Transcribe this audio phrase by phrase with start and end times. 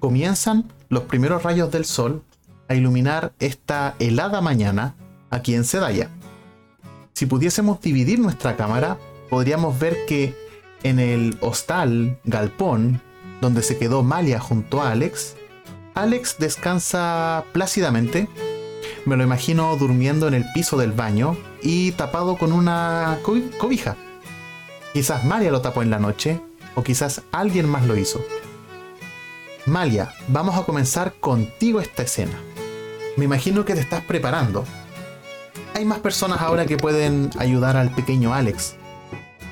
[0.00, 2.22] comienzan los primeros rayos del sol
[2.68, 4.94] a iluminar esta helada mañana
[5.30, 6.10] aquí en Sedaya.
[7.12, 8.98] Si pudiésemos dividir nuestra cámara,
[9.30, 10.34] podríamos ver que
[10.82, 13.00] en el hostal Galpón,
[13.40, 15.34] donde se quedó Malia junto a Alex,
[15.94, 18.28] Alex descansa plácidamente.
[19.06, 23.96] Me lo imagino durmiendo en el piso del baño y tapado con una cobija.
[24.92, 26.40] Quizás Malia lo tapó en la noche
[26.74, 28.20] o quizás alguien más lo hizo.
[29.66, 32.38] Malia, vamos a comenzar contigo esta escena.
[33.16, 34.64] Me imagino que te estás preparando.
[35.74, 38.76] Hay más personas ahora que pueden ayudar al pequeño Alex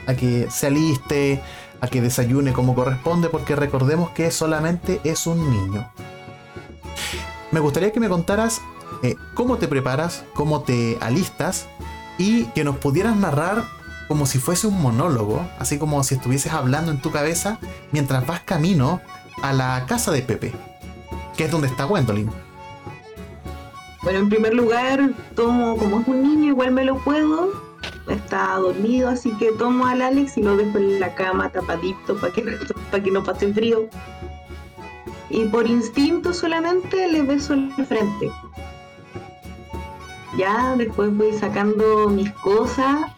[0.06, 1.42] a que se aliste,
[1.80, 5.90] a que desayune como corresponde, porque recordemos que solamente es un niño.
[7.50, 8.60] Me gustaría que me contaras
[9.02, 11.66] eh, cómo te preparas, cómo te alistas
[12.18, 13.64] y que nos pudieras narrar
[14.06, 17.58] como si fuese un monólogo, así como si estuvieses hablando en tu cabeza
[17.90, 19.00] mientras vas camino
[19.42, 20.52] a la casa de Pepe,
[21.36, 22.30] que es donde está Gwendolyn.
[24.02, 27.52] Bueno, en primer lugar, tomo, como es un niño, igual me lo puedo.
[28.06, 32.32] Está dormido, así que tomo al Alex y lo dejo en la cama tapadito para
[32.32, 32.42] que,
[32.90, 33.88] para que no pase frío.
[35.30, 38.30] Y por instinto solamente le beso la frente.
[40.36, 43.10] Ya después voy sacando mis cosas.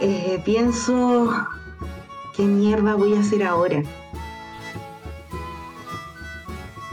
[0.00, 1.32] Eh, pienso,
[2.36, 3.82] ¿qué mierda voy a hacer ahora?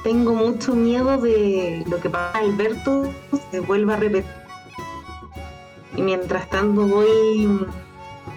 [0.03, 3.11] Tengo mucho miedo de lo que pasa Alberto
[3.52, 4.31] se vuelva a repetir.
[5.95, 7.67] Y mientras tanto voy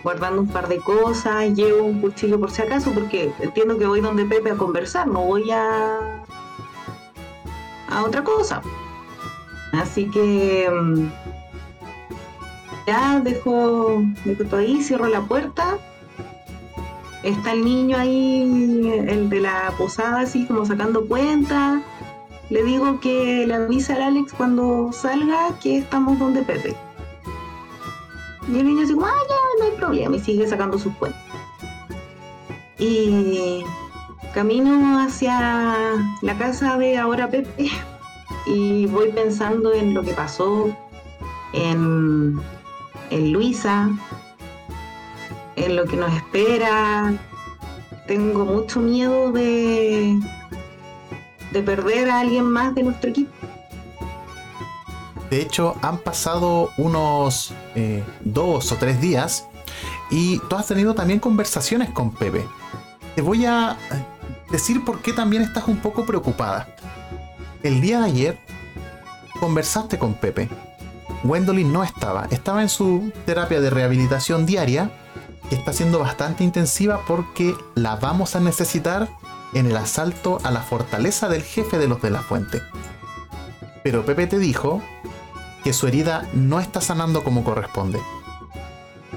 [0.03, 4.01] guardando un par de cosas, llevo un cuchillo por si acaso, porque entiendo que voy
[4.01, 6.25] donde Pepe a conversar, no voy a
[7.89, 8.61] a otra cosa.
[9.73, 11.09] Así que mm,
[12.87, 15.79] ya dejo, dejo todo ahí, cierro la puerta
[17.25, 18.43] está el niño ahí,
[19.09, 21.83] el de la posada, así como sacando cuentas.
[22.51, 26.77] Le digo que le avisa al Alex cuando salga que estamos donde Pepe.
[28.53, 31.21] Y el niño dice, ah, ya, no hay problema, y sigue sacando sus cuentas.
[32.79, 33.65] Y
[34.35, 37.71] camino hacia la casa de ahora Pepe
[38.47, 40.69] y voy pensando en lo que pasó,
[41.53, 42.39] en,
[43.11, 43.91] en Luisa,
[45.57, 47.15] en lo que nos espera.
[48.07, 50.19] Tengo mucho miedo de,
[51.53, 53.33] de perder a alguien más de nuestro equipo.
[55.31, 59.47] De hecho, han pasado unos eh, dos o tres días
[60.11, 62.47] y tú has tenido también conversaciones con Pepe.
[63.17, 63.77] Te voy a
[64.51, 66.69] decir por qué también estás un poco preocupada.
[67.63, 68.39] El día de ayer
[69.41, 70.49] conversaste con Pepe.
[71.23, 74.91] Gwendolyn no estaba, estaba en su terapia de rehabilitación diaria
[75.51, 79.09] está siendo bastante intensiva porque la vamos a necesitar
[79.53, 82.63] en el asalto a la fortaleza del jefe de los de la fuente.
[83.83, 84.83] Pero Pepe te dijo
[85.63, 88.01] que su herida no está sanando como corresponde.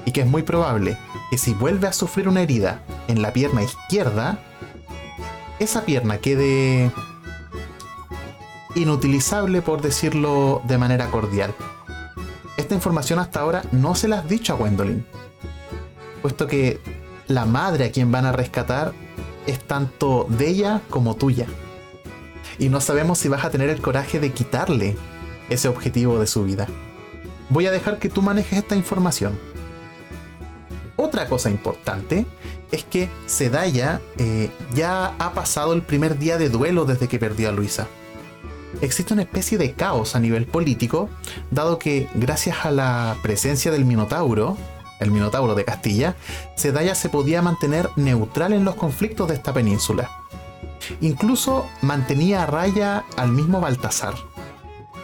[0.04, 0.96] Y que es muy probable
[1.30, 4.38] que si vuelve a sufrir una herida en la pierna izquierda,
[5.58, 6.92] esa pierna quede
[8.74, 11.54] inutilizable por decirlo de manera cordial.
[12.56, 15.04] Esta información hasta ahora no se la has dicho a Gwendolyn
[16.18, 16.80] puesto que
[17.26, 18.92] la madre a quien van a rescatar
[19.46, 21.46] es tanto de ella como tuya.
[22.58, 24.96] Y no sabemos si vas a tener el coraje de quitarle
[25.48, 26.66] ese objetivo de su vida.
[27.50, 29.38] Voy a dejar que tú manejes esta información.
[30.96, 32.26] Otra cosa importante
[32.72, 37.48] es que Sedaya eh, ya ha pasado el primer día de duelo desde que perdió
[37.48, 37.86] a Luisa.
[38.82, 41.08] Existe una especie de caos a nivel político,
[41.50, 44.58] dado que gracias a la presencia del Minotauro,
[45.00, 46.16] el Minotauro de Castilla,
[46.56, 50.10] Sedaya se podía mantener neutral en los conflictos de esta península.
[51.00, 54.14] Incluso mantenía a raya al mismo Baltasar.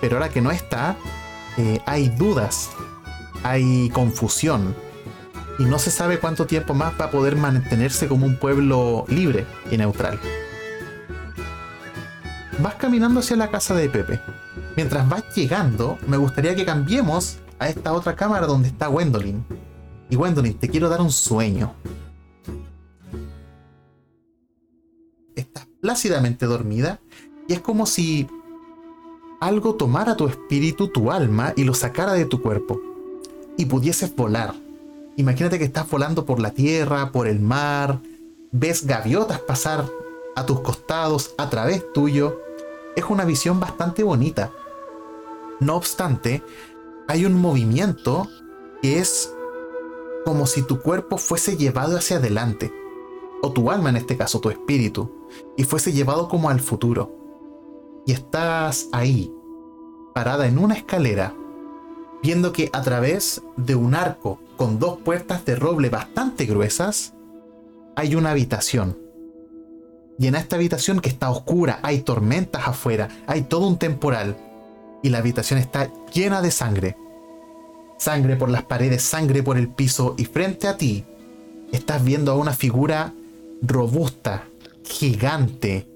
[0.00, 0.96] Pero ahora que no está,
[1.56, 2.70] eh, hay dudas,
[3.42, 4.74] hay confusión,
[5.58, 9.46] y no se sabe cuánto tiempo más va a poder mantenerse como un pueblo libre
[9.70, 10.18] y neutral.
[12.60, 14.20] Vas caminando hacia la casa de Pepe.
[14.76, 19.44] Mientras vas llegando, me gustaría que cambiemos a esta otra cámara donde está Gwendolyn.
[20.10, 21.74] Y Gwendolyn, te quiero dar un sueño.
[25.34, 27.00] Estás plácidamente dormida
[27.48, 28.28] y es como si
[29.40, 32.80] algo tomara tu espíritu, tu alma y lo sacara de tu cuerpo
[33.56, 34.54] y pudieses volar.
[35.16, 38.00] Imagínate que estás volando por la tierra, por el mar,
[38.52, 39.84] ves gaviotas pasar
[40.36, 42.40] a tus costados, a través tuyo.
[42.96, 44.50] Es una visión bastante bonita.
[45.60, 46.42] No obstante,
[47.06, 48.28] hay un movimiento
[48.82, 49.32] que es
[50.24, 52.72] como si tu cuerpo fuese llevado hacia adelante,
[53.42, 55.10] o tu alma en este caso, tu espíritu,
[55.56, 57.14] y fuese llevado como al futuro.
[58.06, 59.32] Y estás ahí,
[60.14, 61.34] parada en una escalera,
[62.22, 67.14] viendo que a través de un arco con dos puertas de roble bastante gruesas,
[67.96, 68.98] hay una habitación.
[70.18, 74.36] Y en esta habitación que está oscura, hay tormentas afuera, hay todo un temporal.
[75.02, 76.96] Y la habitación está llena de sangre.
[78.04, 80.14] Sangre por las paredes, sangre por el piso.
[80.18, 81.06] Y frente a ti
[81.72, 83.14] estás viendo a una figura
[83.62, 84.44] robusta,
[84.84, 85.88] gigante,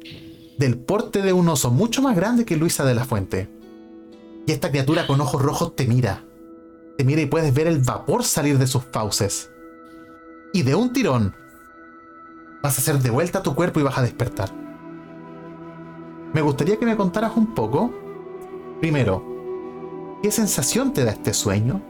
[0.56, 3.50] del porte de un oso, mucho más grande que Luisa de la Fuente.
[4.46, 6.24] Y esta criatura con ojos rojos te mira.
[6.96, 9.50] Te mira y puedes ver el vapor salir de sus fauces.
[10.54, 11.34] Y de un tirón,
[12.62, 14.50] vas a hacer de vuelta a tu cuerpo y vas a despertar.
[16.32, 17.92] Me gustaría que me contaras un poco,
[18.80, 19.22] primero,
[20.22, 21.82] qué sensación te da este sueño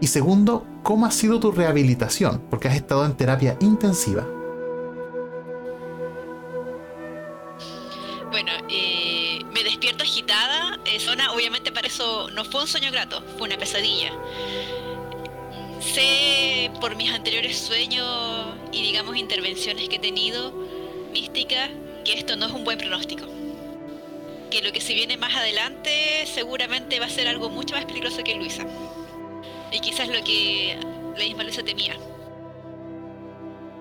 [0.00, 4.26] y segundo, cómo ha sido tu rehabilitación, porque has estado en terapia intensiva.
[8.30, 10.78] Bueno, eh, me despierto agitada.
[10.84, 14.12] Eh, zona, obviamente para eso no fue un sueño grato, fue una pesadilla.
[15.80, 18.06] Sé por mis anteriores sueños
[18.72, 20.52] y digamos intervenciones que he tenido
[21.12, 21.70] místicas
[22.04, 23.26] que esto no es un buen pronóstico.
[24.50, 28.22] Que lo que se viene más adelante seguramente va a ser algo mucho más peligroso
[28.24, 28.66] que Luisa.
[29.72, 30.78] Y quizás lo que
[31.16, 31.96] la misma Luisa temía.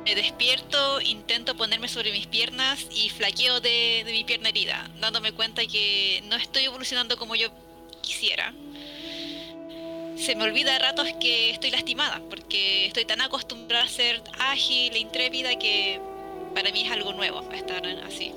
[0.06, 5.34] Me despierto, intento ponerme sobre mis piernas y flaqueo de, de mi pierna herida, dándome
[5.34, 7.50] cuenta que no estoy evolucionando como yo
[8.02, 8.54] quisiera
[10.18, 14.94] se me olvida a ratos que estoy lastimada, porque estoy tan acostumbrada a ser ágil
[14.96, 16.02] e intrépida que
[16.56, 18.34] para mí es algo nuevo estar así.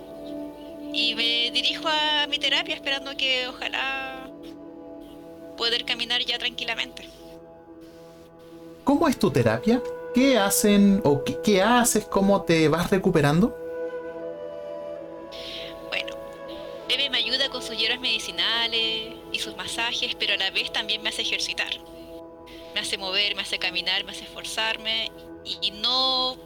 [0.92, 4.28] Y me dirijo a mi terapia esperando que ojalá
[5.56, 7.08] poder caminar ya tranquilamente.
[8.90, 9.80] ¿Cómo es tu terapia?
[10.12, 12.06] ¿Qué hacen o qué, qué haces?
[12.06, 13.56] ¿Cómo te vas recuperando?
[16.88, 21.04] Bebe me ayuda con sus hierbas medicinales y sus masajes, pero a la vez también
[21.04, 21.70] me hace ejercitar.
[22.74, 25.12] Me hace mover, me hace caminar, me hace esforzarme
[25.44, 26.36] y no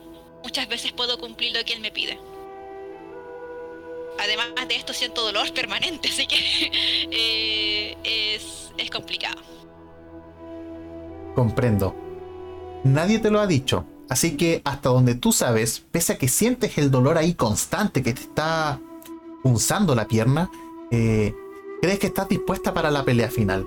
[0.43, 2.19] muchas veces puedo cumplir lo que él me pide.
[4.19, 6.37] Además de esto siento dolor permanente, así que
[7.11, 9.41] eh, es, es complicado.
[11.35, 12.04] Comprendo.
[12.85, 16.77] Nadie te lo ha dicho, así que hasta donde tú sabes, pese a que sientes
[16.77, 18.79] el dolor ahí constante que te está
[19.43, 20.51] punzando la pierna,
[20.91, 21.35] eh,
[21.81, 23.67] crees que estás dispuesta para la pelea final.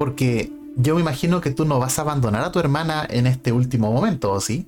[0.00, 3.52] Porque yo me imagino que tú no vas a abandonar a tu hermana en este
[3.52, 4.66] último momento, ¿o sí?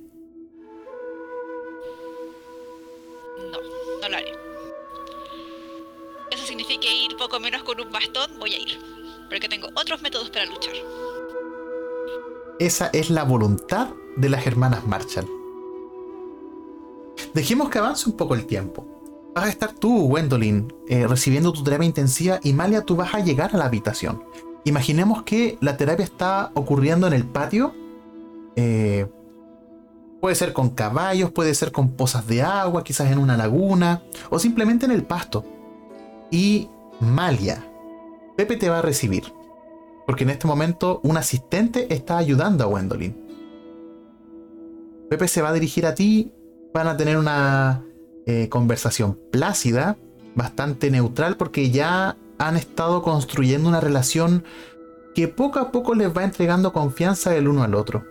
[3.51, 3.57] No,
[4.01, 4.31] no lo haré.
[6.31, 8.79] Eso significa ir poco menos con un bastón, voy a ir.
[9.29, 10.75] Porque tengo otros métodos para luchar.
[12.59, 15.27] Esa es la voluntad de las hermanas Marshall.
[17.33, 18.97] Dejemos que avance un poco el tiempo
[19.37, 23.19] vas a estar tú, Gwendolyn, eh, recibiendo tu terapia intensiva y Malia, tú vas a
[23.19, 24.23] llegar a la habitación.
[24.63, 27.75] Imaginemos que la terapia está ocurriendo en el patio.
[28.55, 29.05] Eh,
[30.19, 34.01] puede ser con caballos, puede ser con pozas de agua, quizás en una laguna,
[34.31, 35.45] o simplemente en el pasto.
[36.31, 36.67] Y
[36.99, 37.63] Malia,
[38.35, 39.36] Pepe te va a recibir.
[40.07, 43.15] Porque en este momento un asistente está ayudando a Gwendolyn.
[45.09, 46.31] Pepe se va a dirigir a ti,
[46.73, 47.83] van a tener una
[48.25, 49.97] eh, conversación plácida,
[50.33, 54.43] bastante neutral, porque ya han estado construyendo una relación
[55.13, 58.05] que poco a poco les va entregando confianza el uno al otro.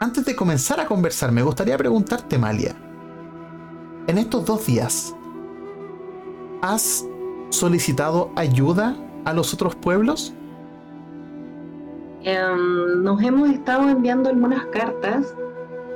[0.00, 2.74] Antes de comenzar a conversar, me gustaría preguntarte, Malia,
[4.06, 5.14] en estos dos días,
[6.62, 7.04] ¿has
[7.50, 10.34] solicitado ayuda a los otros pueblos?
[12.22, 15.34] Em, nos hemos estado enviando algunas cartas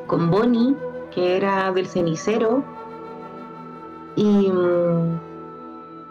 [0.06, 0.76] con Bonnie
[1.10, 2.62] que era del cenicero.
[4.16, 5.18] Y mm,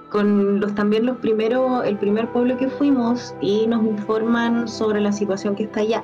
[0.09, 5.11] con los también los primeros, el primer pueblo que fuimos y nos informan sobre la
[5.11, 6.03] situación que está allá.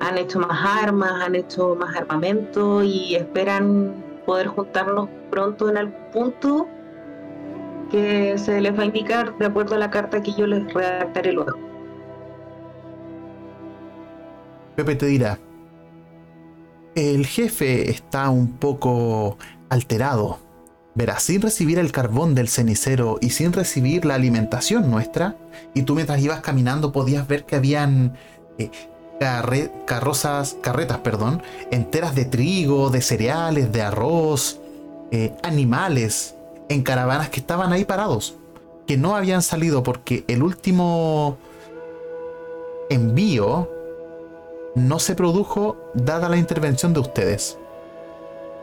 [0.00, 3.94] Han hecho más armas, han hecho más armamento y esperan
[4.26, 6.66] poder juntarnos pronto en algún punto
[7.90, 11.32] que se les va a indicar de acuerdo a la carta que yo les redactaré
[11.32, 11.58] luego.
[14.76, 15.38] Pepe te dirá,
[16.94, 19.36] el jefe está un poco
[19.68, 20.38] alterado.
[20.94, 25.36] Verás, sin recibir el carbón del cenicero y sin recibir la alimentación nuestra,
[25.74, 28.14] y tú mientras ibas caminando podías ver que habían
[28.58, 28.70] eh,
[29.86, 34.60] carrozas, carretas, perdón, enteras de trigo, de cereales, de arroz,
[35.12, 36.34] eh, animales
[36.70, 38.36] en caravanas que estaban ahí parados,
[38.86, 41.36] que no habían salido porque el último
[42.88, 43.68] envío
[44.76, 47.58] no se produjo dada la intervención de ustedes.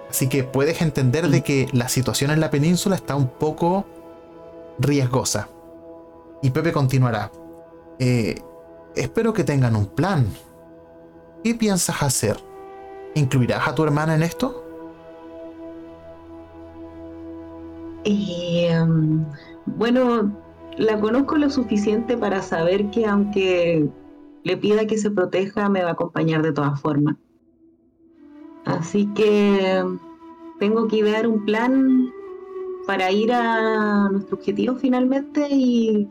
[0.10, 3.86] Así que puedes entender de que la situación en la península está un poco
[4.80, 5.50] riesgosa.
[6.42, 7.30] Y Pepe continuará.
[8.00, 8.42] Eh,
[8.96, 10.28] espero que tengan un plan.
[11.44, 12.38] ¿Qué piensas hacer?
[13.16, 14.67] ¿Incluirás a tu hermana en esto?
[18.04, 19.26] Em,
[19.66, 20.32] bueno,
[20.78, 23.90] la conozco lo suficiente para saber que aunque
[24.44, 27.16] le pida que se proteja, me va a acompañar de todas formas.
[28.66, 29.84] Así que
[30.60, 32.12] tengo que idear un plan
[32.86, 36.08] para ir a nuestro objetivo finalmente y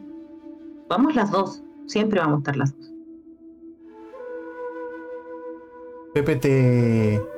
[0.88, 2.92] vamos las dos, siempre vamos a estar las dos.
[6.12, 7.35] Pepe te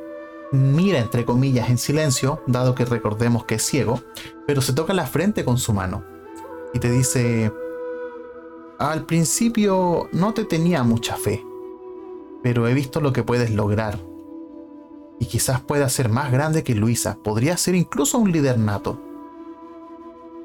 [0.53, 4.01] mira entre comillas en silencio, dado que recordemos que es ciego,
[4.47, 6.05] pero se toca la frente con su mano
[6.73, 7.53] y te dice,
[8.79, 11.45] al principio no te tenía mucha fe,
[12.43, 13.99] pero he visto lo que puedes lograr.
[15.21, 19.01] Y quizás pueda ser más grande que Luisa, podría ser incluso un líder nato.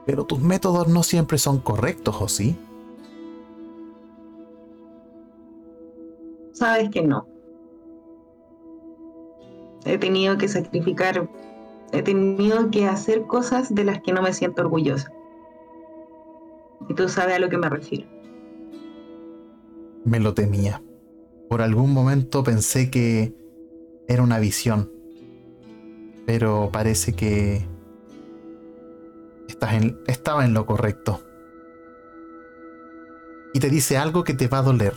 [0.05, 2.57] Pero tus métodos no siempre son correctos, ¿o sí?
[6.53, 7.32] Sabes que no.
[9.85, 11.29] He tenido que sacrificar,
[11.91, 15.11] he tenido que hacer cosas de las que no me siento orgullosa.
[16.89, 18.07] Y tú sabes a lo que me refiero.
[20.05, 20.81] Me lo temía.
[21.49, 23.33] Por algún momento pensé que
[24.07, 24.91] era una visión.
[26.25, 27.65] Pero parece que
[29.47, 31.21] estás en, estaba en lo correcto.
[33.53, 34.93] Y te dice algo que te va a doler.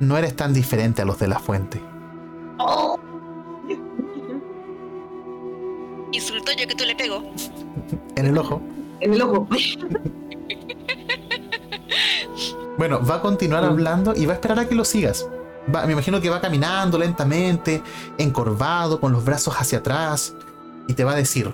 [0.00, 1.80] No eres tan diferente a los de la fuente.
[2.58, 2.98] Oh.
[6.12, 7.22] Insultó yo que tú le pego.
[8.16, 8.60] en el ojo.
[9.00, 9.46] En el ojo.
[12.78, 15.26] Bueno, va a continuar hablando y va a esperar a que lo sigas.
[15.66, 17.82] me imagino que va caminando lentamente,
[18.18, 20.32] encorvado, con los brazos hacia atrás,
[20.86, 21.52] y te va a decir,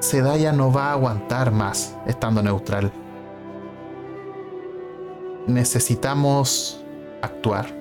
[0.00, 2.90] Sedaya no va a aguantar más estando neutral.
[5.46, 6.82] Necesitamos
[7.22, 7.79] actuar.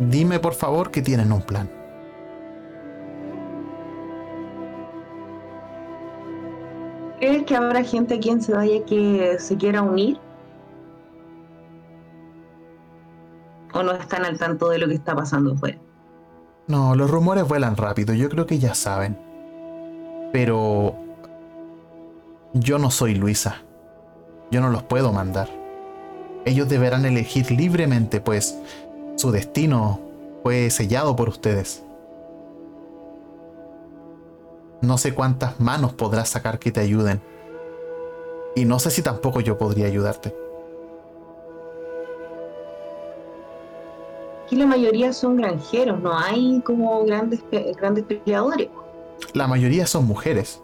[0.00, 1.68] Dime por favor que tienen un plan.
[7.18, 10.18] ¿Crees que habrá gente aquí en Sedaya que se quiera unir?
[13.74, 15.78] ¿O no están al tanto de lo que está pasando afuera?
[16.66, 19.18] No, los rumores vuelan rápido, yo creo que ya saben.
[20.32, 20.96] Pero
[22.54, 23.56] yo no soy Luisa.
[24.50, 25.48] Yo no los puedo mandar.
[26.46, 28.58] Ellos deberán elegir libremente, pues
[29.20, 30.00] su destino
[30.42, 31.84] fue sellado por ustedes.
[34.80, 37.20] No sé cuántas manos podrás sacar que te ayuden.
[38.56, 40.34] Y no sé si tampoco yo podría ayudarte.
[44.46, 47.40] Aquí la mayoría son granjeros, no hay como grandes,
[47.76, 48.68] grandes peleadores.
[49.34, 50.62] La mayoría son mujeres.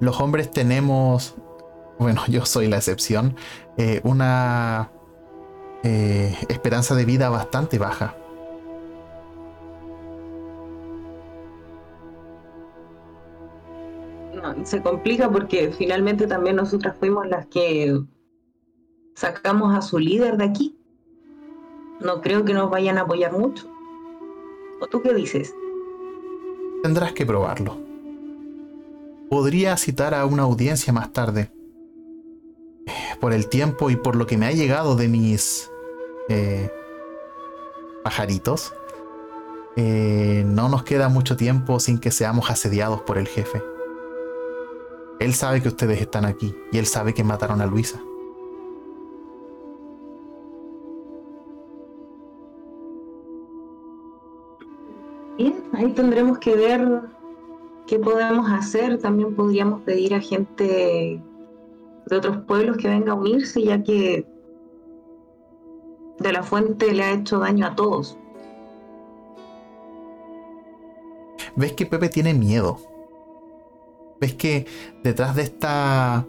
[0.00, 1.36] Los hombres tenemos,
[2.00, 3.36] bueno, yo soy la excepción,
[3.78, 4.90] eh, una
[5.86, 8.16] eh, esperanza de vida bastante baja.
[14.64, 18.00] se complica porque finalmente también nosotras fuimos las que
[19.14, 20.78] sacamos a su líder de aquí.
[22.00, 23.68] No creo que nos vayan a apoyar mucho.
[24.80, 25.54] ¿O tú qué dices?
[26.82, 27.78] Tendrás que probarlo.
[29.30, 31.50] Podría citar a una audiencia más tarde.
[33.20, 35.70] Por el tiempo y por lo que me ha llegado de mis
[36.28, 36.70] eh,
[38.02, 38.72] pajaritos,
[39.76, 43.62] eh, no nos queda mucho tiempo sin que seamos asediados por el jefe.
[45.20, 48.00] Él sabe que ustedes están aquí y él sabe que mataron a Luisa.
[55.36, 57.02] Bien, ahí tendremos que ver
[57.86, 58.98] qué podemos hacer.
[58.98, 61.20] También podríamos pedir a gente
[62.06, 64.26] de otros pueblos que venga a unirse, ya que
[66.18, 68.18] de la fuente le ha hecho daño a todos.
[71.56, 72.78] ¿Ves que Pepe tiene miedo?
[74.20, 74.66] ves que
[75.02, 76.26] detrás de esta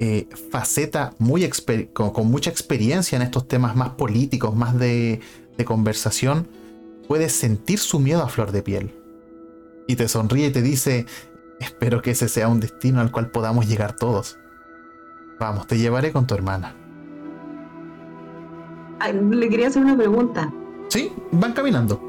[0.00, 1.48] eh, faceta muy
[1.92, 5.20] con, mucha experiencia en estos temas más políticos, más de,
[5.56, 6.48] de conversación,
[7.08, 8.94] puedes sentir su miedo a flor de piel.
[9.86, 11.06] Y te sonríe y te dice,
[11.60, 14.38] espero que ese sea un destino al cual podamos llegar todos.
[15.38, 16.85] Vamos, te llevaré con tu hermana.
[19.12, 20.52] Le quería hacer una pregunta.
[20.88, 22.00] Sí, van caminando.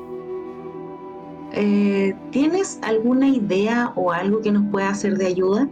[1.53, 5.67] Eh, ¿tienes alguna idea o algo que nos pueda hacer de ayuda?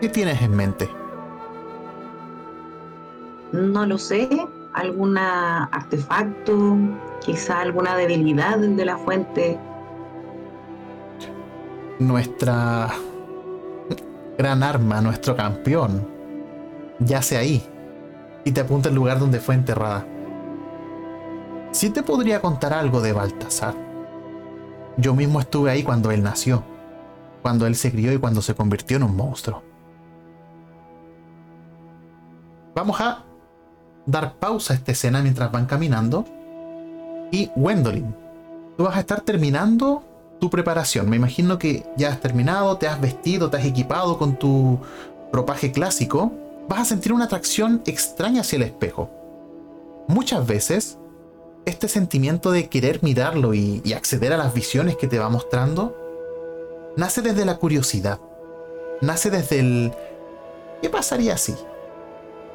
[0.00, 0.90] ¿Qué tienes en mente?
[3.52, 4.28] No lo sé,
[4.74, 6.76] algún artefacto,
[7.24, 9.58] quizá alguna debilidad de la fuente.
[11.98, 12.92] Nuestra
[14.36, 16.06] gran arma, nuestro campeón,
[17.00, 17.62] yace ahí
[18.44, 20.06] y te apunta al lugar donde fue enterrada.
[21.72, 23.74] Sí te podría contar algo de Baltasar.
[24.96, 26.62] Yo mismo estuve ahí cuando él nació,
[27.42, 29.62] cuando él se crió y cuando se convirtió en un monstruo.
[32.74, 33.24] Vamos a
[34.06, 36.24] dar pausa a esta escena mientras van caminando.
[37.32, 38.14] Y Wendolin,
[38.76, 40.04] tú vas a estar terminando
[40.40, 41.10] tu preparación.
[41.10, 44.78] Me imagino que ya has terminado, te has vestido, te has equipado con tu
[45.32, 46.32] ropaje clásico.
[46.68, 49.10] Vas a sentir una atracción extraña hacia el espejo.
[50.08, 50.98] Muchas veces,
[51.64, 55.96] este sentimiento de querer mirarlo y, acceder a las visiones que te va mostrando,
[56.96, 58.20] nace desde la curiosidad.
[59.00, 59.92] Nace desde el...
[60.82, 61.54] ¿Qué pasaría si?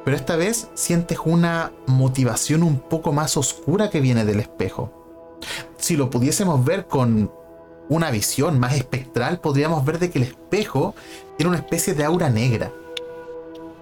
[0.04, 4.90] pero esta vez sientes una motivación un poco más oscura que viene del espejo.
[5.78, 7.30] Si lo pudiésemos ver con
[7.88, 10.94] una visión más espectral, podríamos ver de que el espejo
[11.36, 12.72] tiene una especie de aura negra.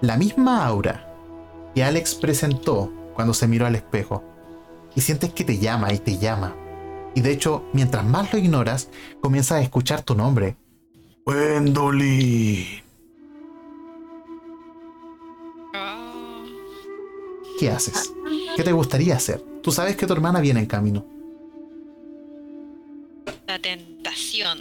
[0.01, 1.07] La misma aura
[1.73, 4.23] que Alex presentó cuando se miró al espejo.
[4.95, 6.55] Y sientes que te llama y te llama.
[7.15, 8.89] Y de hecho, mientras más lo ignoras,
[9.21, 10.57] comienzas a escuchar tu nombre.
[11.25, 12.81] Wendolin.
[17.61, 18.11] ¿qué haces?
[18.57, 19.39] ¿Qué te gustaría hacer?
[19.61, 21.05] Tú sabes que tu hermana viene en camino.
[23.45, 24.57] La tentación.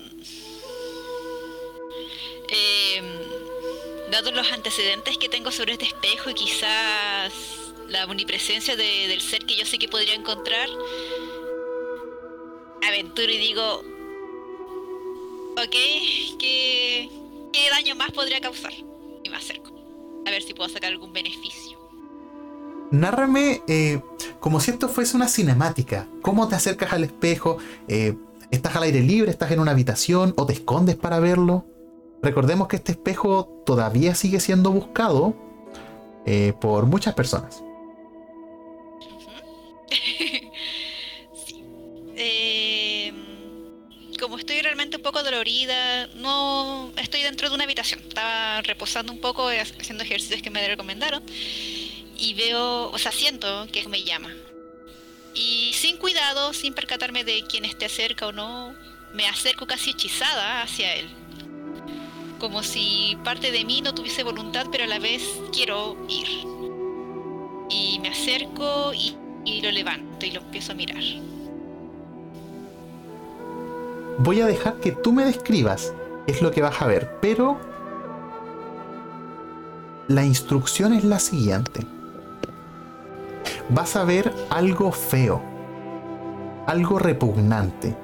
[2.53, 3.01] Eh,
[4.11, 7.33] dado los antecedentes que tengo sobre este espejo y quizás
[7.89, 10.69] la omnipresencia del ser que yo sé que podría encontrar,
[12.87, 13.83] aventuro y digo,
[15.53, 15.77] ok,
[16.39, 17.09] ¿qué,
[17.71, 18.73] daño más podría causar?
[19.23, 19.71] Y me acerco.
[20.27, 21.79] A ver si puedo sacar algún beneficio.
[22.91, 24.01] Nárrame eh,
[24.41, 26.09] como si esto fuese una cinemática.
[26.23, 27.59] ¿Cómo te acercas al espejo?
[27.87, 28.15] Eh,
[28.51, 29.31] ¿Estás al aire libre?
[29.31, 30.35] ¿Estás en una habitación?
[30.37, 31.67] ¿O te escondes para verlo?
[32.23, 35.35] Recordemos que este espejo todavía sigue siendo buscado
[36.27, 37.63] eh, por muchas personas.
[41.47, 41.65] sí.
[44.21, 48.01] como estoy realmente un poco dolorida, no estoy dentro de una habitación.
[48.01, 51.23] Estaba reposando un poco, haciendo ejercicios que me recomendaron
[52.19, 54.31] y veo, o sea, siento que me llama.
[55.35, 58.75] Y sin cuidado, sin percatarme de quién esté cerca o no,
[59.15, 61.09] me acerco casi hechizada hacia él.
[62.41, 65.23] Como si parte de mí no tuviese voluntad, pero a la vez
[65.53, 66.27] quiero ir.
[67.69, 71.03] Y me acerco y, y lo levanto y lo empiezo a mirar.
[74.19, 75.95] Voy a dejar que tú me describas
[76.27, 77.59] qué es lo que vas a ver, pero
[80.09, 81.87] la instrucción es la siguiente
[83.71, 85.43] vas a ver algo feo,
[86.67, 87.97] algo repugnante.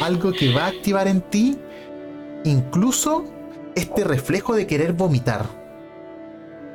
[0.00, 1.56] Algo que va a activar en ti
[2.44, 3.24] incluso
[3.74, 5.46] este reflejo de querer vomitar.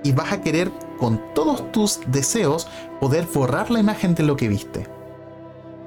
[0.04, 2.68] Y vas a querer con todos tus deseos
[3.00, 4.88] poder borrar la imagen de lo que viste.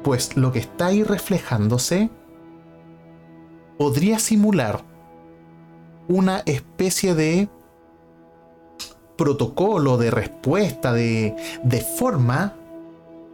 [0.03, 2.11] Pues lo que está ahí reflejándose
[3.79, 4.83] podría simular
[6.09, 7.49] una especie de
[9.16, 12.55] protocolo de respuesta, de, de forma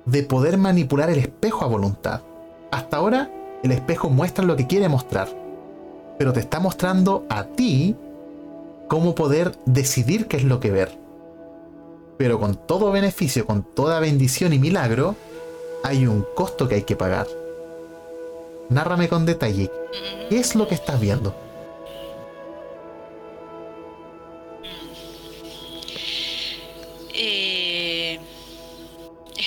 [0.05, 2.23] de poder manipular el espejo a voluntad.
[2.71, 3.31] Hasta ahora
[3.63, 5.29] el espejo muestra lo que quiere mostrar,
[6.19, 7.97] pero te está mostrando a ti
[8.89, 10.91] cómo poder decidir qué es lo que ver.
[12.19, 15.17] Pero con todo beneficio, con toda bendición y milagro,
[15.85, 17.27] hay un costo que hay que pagar.
[18.69, 19.71] Nárrame con detalle,
[20.29, 21.35] ¿qué es lo que estás viendo?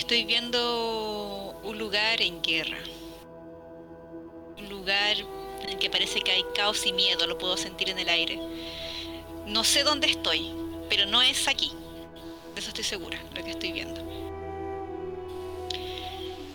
[0.10, 2.80] estoy viendo un lugar en guerra.
[4.58, 5.18] Un lugar
[5.80, 8.40] que parece que hay caos y miedo, lo puedo sentir en el aire.
[9.48, 10.52] No sé dónde estoy,
[10.90, 11.72] pero no es aquí.
[12.54, 14.08] De eso estoy segura, lo que estoy viendo.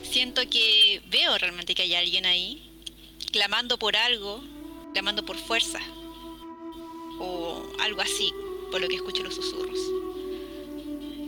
[0.03, 2.63] Siento que veo realmente que hay alguien ahí,
[3.33, 4.43] clamando por algo,
[4.93, 5.81] clamando por fuerza,
[7.19, 8.33] o algo así,
[8.71, 9.79] por lo que escucho los susurros.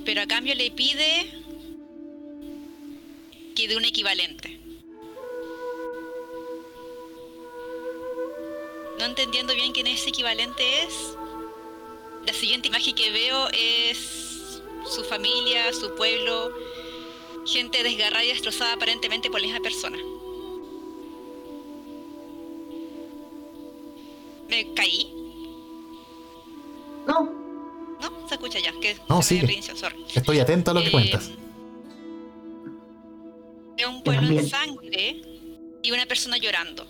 [0.05, 1.33] Pero a cambio le pide
[3.57, 4.66] que de un equivalente.
[8.99, 11.17] No entendiendo bien quién ese equivalente es,
[12.27, 16.53] la siguiente imagen que veo es su familia, su pueblo,
[17.45, 19.99] gente desgarrada y destrozada aparentemente por la misma persona.
[24.49, 25.13] ¿Me caí?
[27.07, 27.31] No.
[28.01, 28.29] ¿No?
[28.29, 30.05] ¿Se escucha ya, que No, sorry.
[30.15, 31.31] Estoy atento a lo que Eh, cuentas.
[33.77, 35.23] Veo un pueblo en sangre
[35.83, 36.87] y una persona llorando.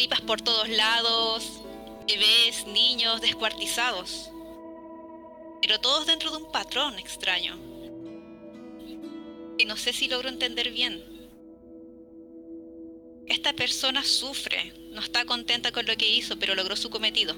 [0.00, 1.60] Tripas por todos lados,
[2.08, 4.30] bebés, niños descuartizados.
[5.60, 7.58] Pero todos dentro de un patrón extraño.
[9.58, 11.04] Que no sé si logro entender bien.
[13.26, 17.34] Esta persona sufre, no está contenta con lo que hizo, pero logró su cometido.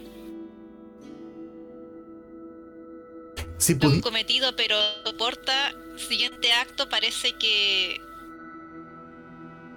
[3.59, 5.75] Si un cometido, pero soporta.
[5.97, 8.01] Siguiente acto parece que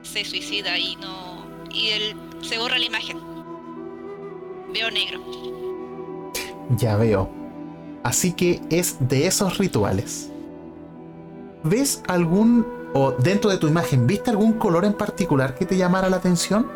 [0.03, 1.65] se suicida y no.
[1.73, 3.19] Y él se borra la imagen.
[4.73, 5.19] Veo negro.
[6.77, 7.29] Ya veo.
[8.03, 10.29] Así que es de esos rituales.
[11.63, 16.09] ¿Ves algún, o dentro de tu imagen, viste algún color en particular que te llamara
[16.09, 16.67] la atención?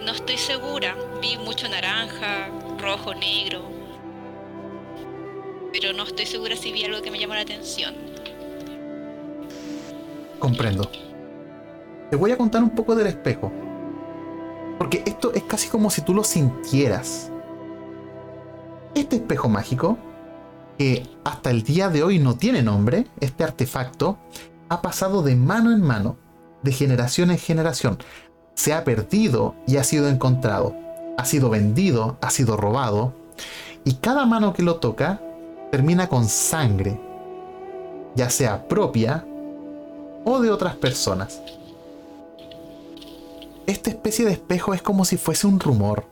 [0.00, 0.04] Mm.
[0.04, 0.94] No estoy segura.
[1.20, 3.62] Vi mucho naranja, rojo, negro.
[5.72, 8.15] Pero no estoy segura si vi algo que me llamó la atención.
[10.38, 10.90] Comprendo.
[12.10, 13.50] Te voy a contar un poco del espejo.
[14.78, 17.30] Porque esto es casi como si tú lo sintieras.
[18.94, 19.98] Este espejo mágico,
[20.78, 24.18] que hasta el día de hoy no tiene nombre, este artefacto,
[24.68, 26.16] ha pasado de mano en mano,
[26.62, 27.98] de generación en generación.
[28.54, 30.74] Se ha perdido y ha sido encontrado.
[31.18, 33.14] Ha sido vendido, ha sido robado.
[33.84, 35.20] Y cada mano que lo toca
[35.70, 37.00] termina con sangre,
[38.14, 39.26] ya sea propia
[40.28, 41.40] o de otras personas.
[43.66, 46.04] Esta especie de espejo es como si fuese un rumor.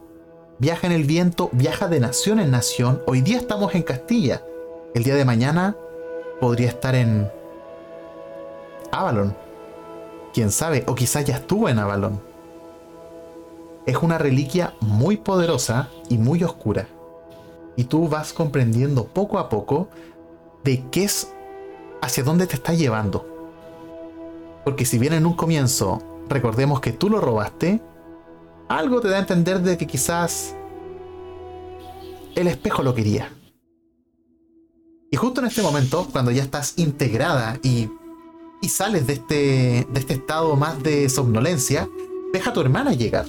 [0.58, 3.02] Viaja en el viento, viaja de nación en nación.
[3.08, 4.40] Hoy día estamos en Castilla.
[4.94, 5.76] El día de mañana
[6.40, 7.28] podría estar en
[8.92, 9.36] Avalon.
[10.32, 12.20] Quién sabe, o quizás ya estuvo en Avalon.
[13.84, 16.86] Es una reliquia muy poderosa y muy oscura.
[17.74, 19.88] Y tú vas comprendiendo poco a poco
[20.62, 21.32] de qué es,
[22.00, 23.33] hacia dónde te está llevando.
[24.64, 27.80] Porque si bien en un comienzo recordemos que tú lo robaste,
[28.68, 30.56] algo te da a entender de que quizás
[32.34, 33.30] el espejo lo quería.
[35.10, 37.88] Y justo en este momento, cuando ya estás integrada y,
[38.60, 41.88] y sales de este, de este estado más de somnolencia,
[42.32, 43.26] deja a tu hermana llegar.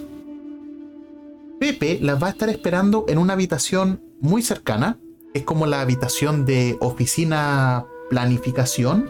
[1.59, 4.97] Pepe las va a estar esperando en una habitación muy cercana.
[5.33, 9.09] Es como la habitación de oficina planificación,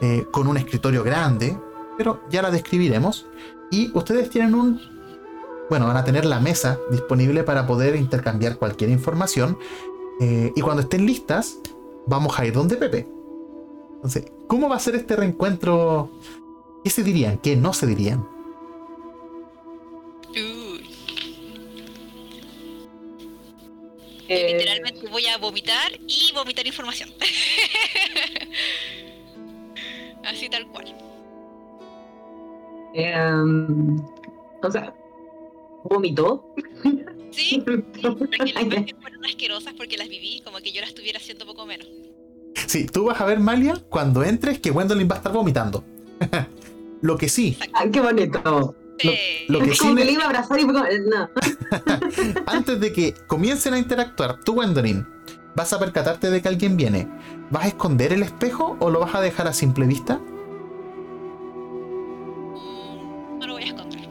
[0.00, 1.56] eh, con un escritorio grande,
[1.96, 3.26] pero ya la describiremos.
[3.70, 4.80] Y ustedes tienen un...
[5.68, 9.58] Bueno, van a tener la mesa disponible para poder intercambiar cualquier información.
[10.20, 11.58] eh, y cuando estén listas,
[12.06, 13.06] vamos a ir donde Pepe.
[13.96, 16.10] Entonces, ¿cómo va a ser este reencuentro?
[16.84, 17.38] ¿Qué se dirían?
[17.38, 18.26] ¿Qué no se dirían?
[24.28, 27.10] Eh, literalmente voy a vomitar y vomitar información.
[30.26, 30.94] Así tal cual.
[32.94, 33.96] em,
[34.62, 34.94] o sea,
[35.84, 36.54] vomitó.
[37.30, 41.46] Sí, porque las imágenes fueron asquerosas porque las viví, como que yo las estuviera haciendo
[41.46, 41.86] poco menos.
[42.66, 45.84] Sí, tú vas a ver, Malia, cuando entres, que Gwendolyn va a estar vomitando.
[47.02, 48.74] lo que sí, Ah, qué bonito.
[48.98, 49.10] Sí.
[49.48, 51.30] lo que Es sí como me- le iba a abrazar y como, no.
[52.46, 55.06] Antes de que comiencen a interactuar, tú, Gwendolyn,
[55.54, 57.06] vas a percatarte de que alguien viene.
[57.50, 60.20] ¿Vas a esconder el espejo o lo vas a dejar a simple vista?
[63.38, 64.08] No lo voy a esconder.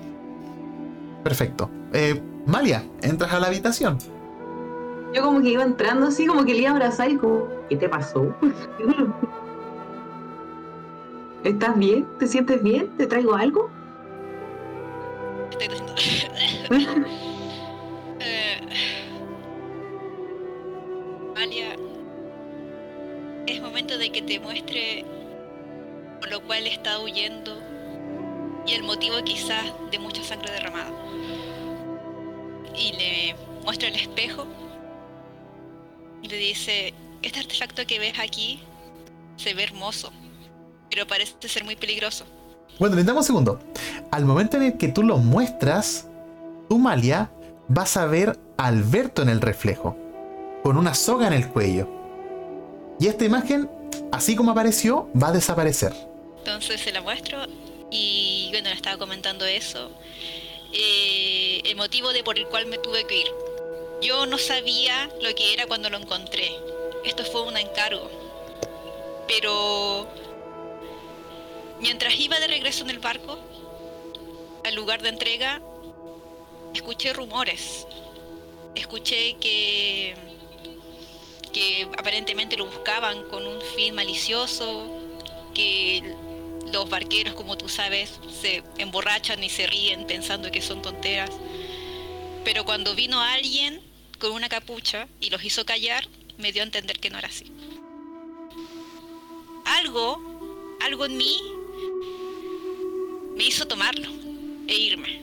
[1.23, 1.69] Perfecto.
[1.93, 3.97] Eh, Malia, entras a la habitación.
[5.13, 7.75] Yo como que iba entrando así, como que le iba a abrazar y como, ¿qué
[7.77, 8.33] te pasó?
[11.43, 12.07] ¿Estás bien?
[12.19, 12.95] ¿Te sientes bien?
[12.97, 13.69] ¿Te traigo algo?
[15.51, 17.05] Estoy diciendo.
[18.27, 18.59] Eh,
[21.35, 21.75] Malia,
[23.47, 25.05] es momento de que te muestre
[26.19, 27.57] por lo cual está huyendo
[28.65, 30.91] y el motivo quizás de mucha sangre derramada.
[32.75, 34.45] Y le muestra el espejo
[36.21, 38.59] y le dice, este artefacto que ves aquí
[39.37, 40.11] se ve hermoso,
[40.89, 42.25] pero parece ser muy peligroso.
[42.79, 43.59] Bueno, dame un segundo.
[44.11, 46.07] Al momento en el que tú lo muestras,
[46.67, 47.29] tú, Malia,
[47.67, 49.95] vas a ver a Alberto en el reflejo,
[50.63, 52.04] con una soga en el cuello.
[52.99, 53.69] Y esta imagen,
[54.11, 55.93] así como apareció, va a desaparecer.
[56.37, 57.45] Entonces se la muestro
[57.91, 59.91] y bueno, le estaba comentando eso.
[60.71, 63.27] Eh, el motivo de por el cual me tuve que ir.
[64.01, 66.51] Yo no sabía lo que era cuando lo encontré.
[67.05, 68.09] Esto fue un encargo.
[69.27, 70.07] Pero
[71.79, 73.37] mientras iba de regreso en el barco
[74.63, 75.61] al lugar de entrega,
[76.73, 77.87] escuché rumores.
[78.75, 80.15] Escuché que
[81.55, 84.91] que aparentemente lo buscaban con un fin malicioso,
[85.53, 86.03] que
[86.73, 91.31] los barqueros, como tú sabes, se emborrachan y se ríen pensando que son tonteras.
[92.43, 93.81] Pero cuando vino alguien
[94.19, 96.05] con una capucha y los hizo callar,
[96.37, 97.49] me dio a entender que no era así.
[99.63, 101.39] Algo, algo en mí
[103.37, 104.09] me hizo tomarlo
[104.67, 105.21] e irme.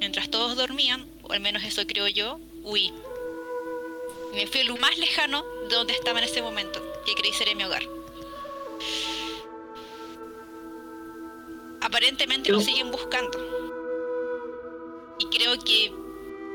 [0.00, 2.92] Mientras todos dormían, o al menos eso creo yo, huí.
[4.32, 7.64] Me fui lo más lejano de donde estaba en ese momento, que creí ser mi
[7.64, 7.82] hogar.
[11.80, 13.38] Aparentemente lo siguen buscando.
[15.18, 15.92] Y creo que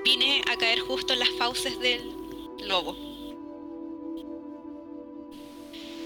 [0.04, 2.02] vine a caer justo en las fauces del
[2.60, 2.96] lobo.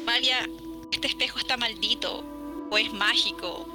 [0.06, 0.50] Malia,
[0.92, 2.24] este espejo está maldito,
[2.72, 3.68] o es mágico,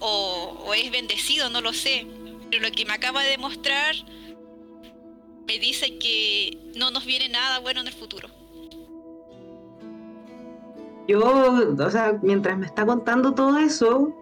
[0.00, 2.06] o, o es bendecido, no lo sé.
[2.50, 3.94] Pero lo que me acaba de mostrar
[5.46, 8.28] me dice que no nos viene nada bueno en el futuro.
[11.06, 11.20] Yo,
[11.78, 14.14] o sea, mientras me está contando todo eso,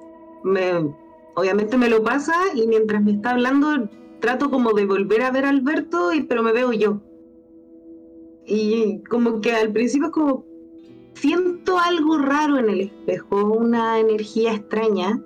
[0.42, 0.92] me,
[1.35, 3.88] obviamente me lo pasa y mientras me está hablando
[4.20, 7.00] trato como de volver a ver a Alberto, y, pero me veo yo.
[8.46, 10.44] Y como que al principio es como
[11.14, 15.22] siento algo raro en el espejo, una energía extraña.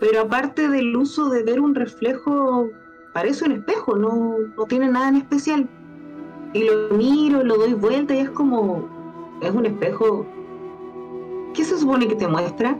[0.00, 2.68] Pero aparte del uso de ver un reflejo
[3.12, 5.68] parece un espejo, no, no tiene nada en especial.
[6.52, 8.88] Y lo miro, lo doy vuelta y es como,
[9.42, 10.26] es un espejo.
[11.54, 12.78] ¿Qué se supone que te muestra?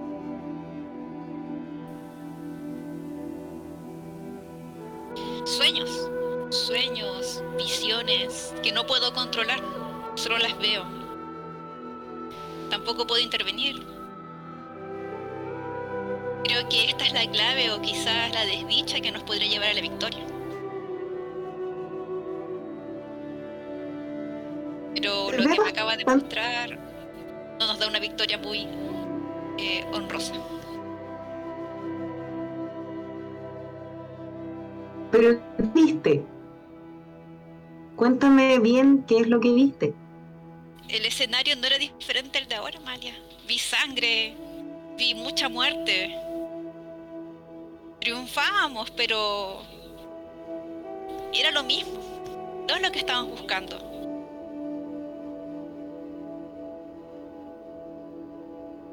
[5.44, 6.10] Sueños,
[6.50, 9.60] sueños, visiones que no puedo controlar,
[10.14, 10.84] solo las veo.
[12.70, 13.97] Tampoco puedo intervenir.
[16.44, 19.74] Creo que esta es la clave o quizás la desdicha que nos podría llevar a
[19.74, 20.24] la victoria.
[24.94, 26.78] Pero lo que me acaba de mostrar
[27.58, 28.66] no nos da una victoria muy
[29.58, 30.34] eh, honrosa.
[35.10, 35.40] Pero
[35.74, 36.24] viste.
[37.96, 39.94] Cuéntame bien qué es lo que viste.
[40.88, 43.14] El escenario no era diferente al de ahora, Malia.
[43.46, 44.34] Vi sangre,
[44.96, 46.14] vi mucha muerte,
[48.00, 49.62] triunfábamos, pero
[51.32, 51.98] era lo mismo.
[52.68, 53.76] No es lo que estábamos buscando.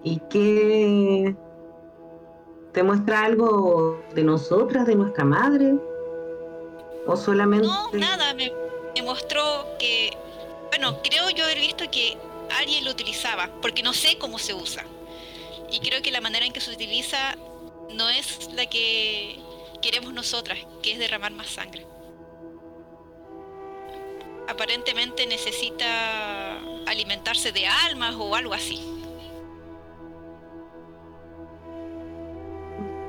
[0.04, 1.36] ¿Y qué
[2.72, 5.76] te muestra algo de nosotras, de nuestra madre?
[7.08, 7.68] ¿O solamente.?
[7.68, 8.52] No, nada, me,
[8.96, 9.42] me mostró
[9.80, 10.16] que.
[10.70, 12.18] Bueno, creo yo haber visto que
[12.60, 14.84] alguien lo utilizaba, porque no sé cómo se usa.
[15.72, 17.36] Y creo que la manera en que se utiliza
[17.94, 19.40] no es la que
[19.82, 21.86] queremos nosotras, que es derramar más sangre.
[24.48, 28.80] Aparentemente necesita alimentarse de almas o algo así.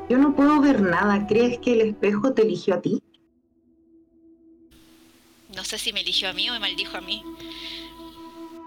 [0.09, 1.27] Yo no puedo ver nada.
[1.27, 3.03] ¿Crees que el espejo te eligió a ti?
[5.55, 7.23] No sé si me eligió a mí o me maldijo a mí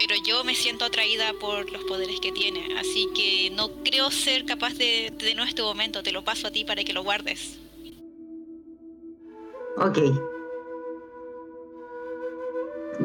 [0.00, 4.46] pero yo me siento atraída por los poderes que tiene, así que no creo ser
[4.46, 7.58] capaz de en este momento, te lo paso a ti para que lo guardes.
[9.76, 9.98] Ok.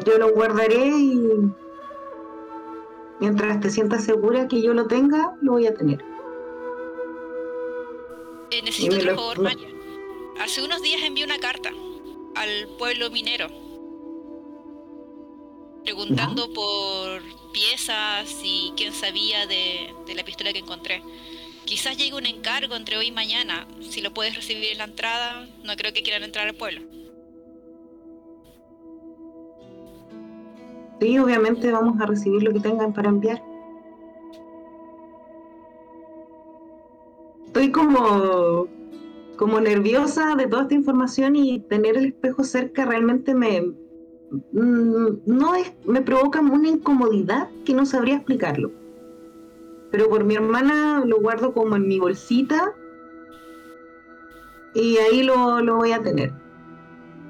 [0.06, 1.20] Yo lo guardaré y
[3.20, 6.02] mientras te sientas segura que yo lo tenga, lo voy a tener.
[8.50, 9.68] Eh, necesito otro favor, María.
[10.40, 11.70] Hace unos días envié una carta
[12.34, 13.65] al pueblo minero
[15.86, 17.22] preguntando por
[17.52, 21.00] piezas y quién sabía de, la pistola que encontré.
[21.64, 23.68] Quizás llegue un encargo entre hoy y mañana.
[23.80, 26.80] Si lo puedes recibir en la entrada, no creo que quieran entrar al pueblo.
[31.00, 33.40] Sí, obviamente vamos a recibir lo que tengan para enviar.
[37.46, 38.66] Estoy como,
[39.36, 43.85] como nerviosa de toda esta información y tener el espejo cerca realmente me,
[44.52, 48.70] no es, me provoca una incomodidad que no sabría explicarlo.
[49.90, 52.74] Pero por mi hermana lo guardo como en mi bolsita
[54.74, 56.32] y ahí lo, voy a tener.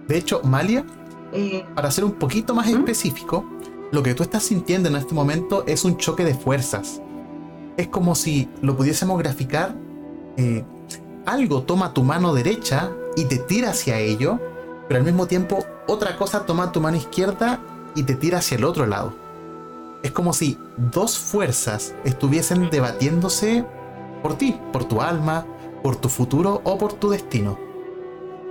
[0.09, 0.85] De hecho, Malia,
[1.33, 2.79] eh, para ser un poquito más ¿Mm?
[2.79, 3.45] específico,
[3.93, 7.01] lo que tú estás sintiendo en este momento es un choque de fuerzas.
[7.77, 9.77] Es como si lo pudiésemos graficar.
[10.37, 10.65] Eh,
[11.25, 14.41] algo toma tu mano derecha y te tira hacia ello,
[14.89, 17.61] pero al mismo tiempo otra cosa toma tu mano izquierda
[17.95, 19.15] y te tira hacia el otro lado.
[20.03, 23.65] Es como si dos fuerzas estuviesen debatiéndose
[24.23, 25.47] por ti, por tu alma,
[25.83, 27.59] por tu futuro o por tu destino.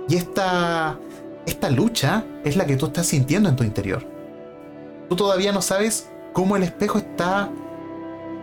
[0.08, 0.98] Y esta,
[1.46, 4.04] esta lucha es la que tú estás sintiendo en tu interior.
[5.08, 7.50] Tú todavía no sabes cómo el espejo está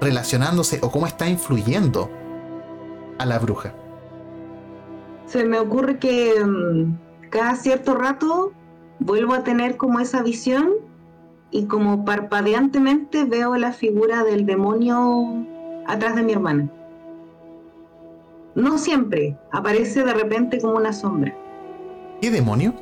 [0.02, 2.10] relacionándose o cómo está influyendo
[3.20, 3.74] a la bruja.
[5.28, 6.98] Se me ocurre que mm,
[7.34, 8.52] cada cierto rato
[9.00, 10.70] vuelvo a tener como esa visión
[11.50, 15.44] y como parpadeantemente veo la figura del demonio
[15.88, 16.70] atrás de mi hermana.
[18.54, 21.36] No siempre, aparece de repente como una sombra.
[22.22, 22.76] ¿Qué demonio?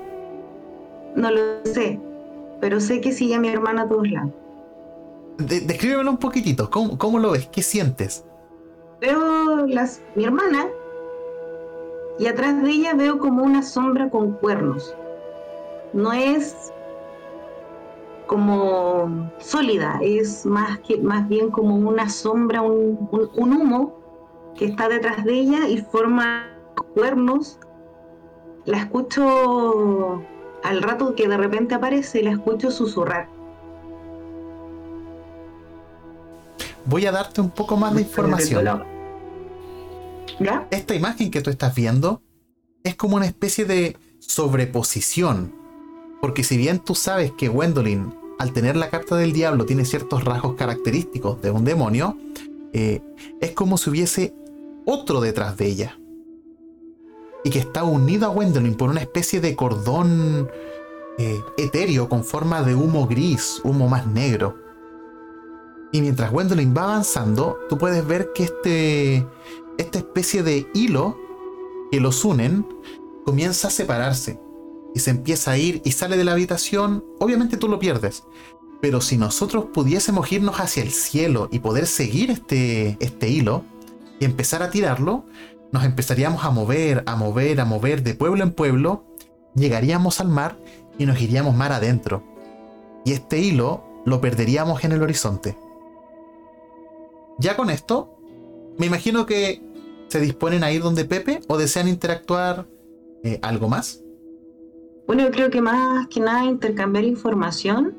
[1.15, 1.97] No lo sé,
[2.59, 4.33] pero sé que sigue a mi hermana a todos lados.
[5.37, 7.47] descríbemelo un poquitito, ¿Cómo, lo ves?
[7.47, 8.25] ¿Qué sientes?
[8.99, 10.67] Veo las, mi hermana
[12.21, 14.95] y atrás de ella veo como una sombra con cuernos.
[15.91, 16.71] No es
[18.27, 23.97] como sólida, es más, que, más bien como una sombra, un, humo
[24.55, 26.47] que está detrás de ella y forma
[26.93, 27.57] cuernos.
[28.65, 30.21] La escucho
[30.63, 33.29] al rato que de repente aparece, la escucho susurrar.
[36.85, 38.90] Voy a darte un poco más de información.
[40.71, 42.21] Esta imagen que tú estás viendo
[42.83, 45.53] es como una especie de sobreposición.
[46.21, 50.23] Porque si bien tú sabes que Gwendolyn al tener la carta del diablo tiene ciertos
[50.23, 52.17] rasgos característicos de un demonio,
[52.73, 53.01] eh,
[53.39, 54.33] es como si hubiese
[54.85, 55.99] otro detrás de ella.
[57.43, 60.49] Y que está unido a Gwendolyn por una especie de cordón
[61.19, 64.57] eh, etéreo con forma de humo gris, humo más negro.
[65.91, 69.27] Y mientras Gwendolyn va avanzando, tú puedes ver que este,
[69.81, 71.17] esta especie de hilo
[71.91, 72.65] que los unen
[73.25, 74.39] comienza a separarse
[74.93, 78.23] y se empieza a ir y sale de la habitación, obviamente tú lo pierdes.
[78.81, 83.63] Pero si nosotros pudiésemos irnos hacia el cielo y poder seguir este, este hilo
[84.19, 85.25] y empezar a tirarlo,
[85.71, 89.05] nos empezaríamos a mover, a mover, a mover de pueblo en pueblo,
[89.55, 90.57] llegaríamos al mar
[90.97, 92.23] y nos iríamos mar adentro.
[93.05, 95.57] Y este hilo lo perderíamos en el horizonte.
[97.37, 98.17] Ya con esto,
[98.77, 99.61] me imagino que
[100.11, 102.67] se disponen a ir donde Pepe o desean interactuar
[103.23, 104.03] eh, algo más.
[105.07, 107.95] Bueno, yo creo que más que nada intercambiar información,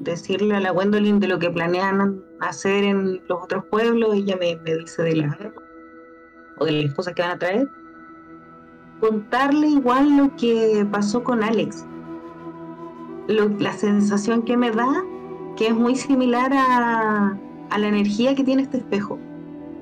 [0.00, 4.56] decirle a la Gwendolyn de lo que planean hacer en los otros pueblos, ella me,
[4.56, 5.34] dice de las
[6.58, 7.68] o de las cosas que van a traer.
[9.00, 11.86] Contarle igual lo que pasó con Alex.
[13.28, 15.04] la sensación que me da,
[15.56, 17.38] que es muy similar a,
[17.78, 19.18] la energía que tiene este espejo.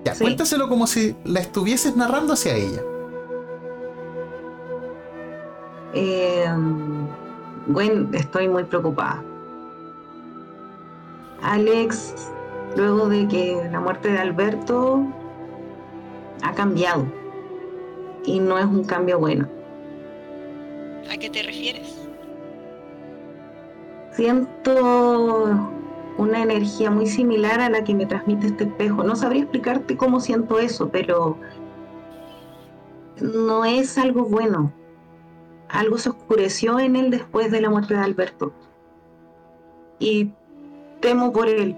[0.04, 2.82] Ya, cuéntaselo como si la estuvieses narrando hacia ella.
[5.94, 6.46] Eh,
[7.66, 9.22] bueno, estoy muy preocupada.
[11.42, 12.14] Alex,
[12.76, 15.06] luego de que la muerte de Alberto,
[16.42, 17.06] ha cambiado.
[18.24, 19.48] Y no es un cambio bueno.
[21.10, 21.94] ¿A qué te refieres?
[24.12, 25.70] Siento
[26.18, 29.02] una energía muy similar a la que me transmite este espejo.
[29.02, 31.38] No sabría explicarte cómo siento eso, pero
[33.20, 34.72] no es algo bueno
[35.74, 38.52] algo se oscureció en él después de la muerte de Alberto.
[39.98, 40.30] Y
[41.00, 41.76] temo por él.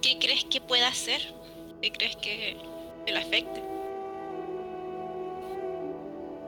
[0.00, 1.20] ¿Qué crees que pueda hacer?
[1.80, 2.56] ¿Qué crees que,
[3.06, 3.62] le afecte?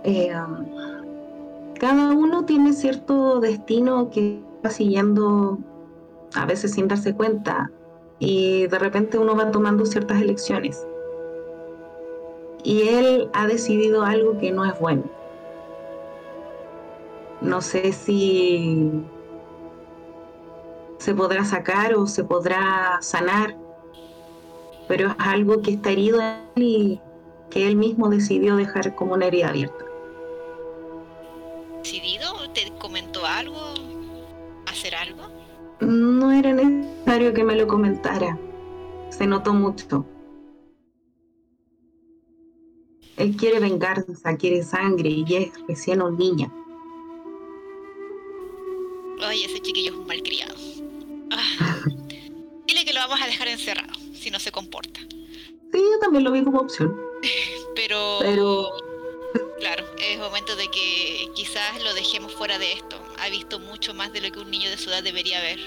[0.04, 5.58] Eh, um, cada uno tiene cierto destino que siguiendo
[6.34, 7.70] a veces sin darse cuenta
[8.18, 10.86] y de repente uno va tomando ciertas elecciones
[12.66, 15.04] y él ha decidido algo que no es bueno.
[17.40, 19.04] No sé si
[20.98, 23.56] se podrá sacar o se podrá sanar,
[24.88, 27.00] pero es algo que está herido en él y
[27.50, 29.84] que él mismo decidió dejar como una herida abierta.
[31.84, 32.50] ¿Decidido?
[32.52, 33.60] ¿Te comentó algo?
[34.96, 35.22] ¿Hacer algo?
[35.80, 38.38] No era necesario que me lo comentara.
[39.10, 40.06] Se notó mucho.
[43.16, 46.52] Él quiere venganza, quiere sangre y es recién un niño.
[49.22, 50.54] Ay, ese chiquillo es un malcriado.
[51.30, 51.80] Ah,
[52.66, 55.00] dile que lo vamos a dejar encerrado si no se comporta.
[55.00, 56.94] Sí, yo también lo vi como opción.
[57.74, 58.68] Pero, Pero...
[59.58, 59.84] claro,
[60.16, 62.96] es momento de que quizás lo dejemos fuera de esto.
[63.18, 65.58] Ha visto mucho más de lo que un niño de su edad debería ver.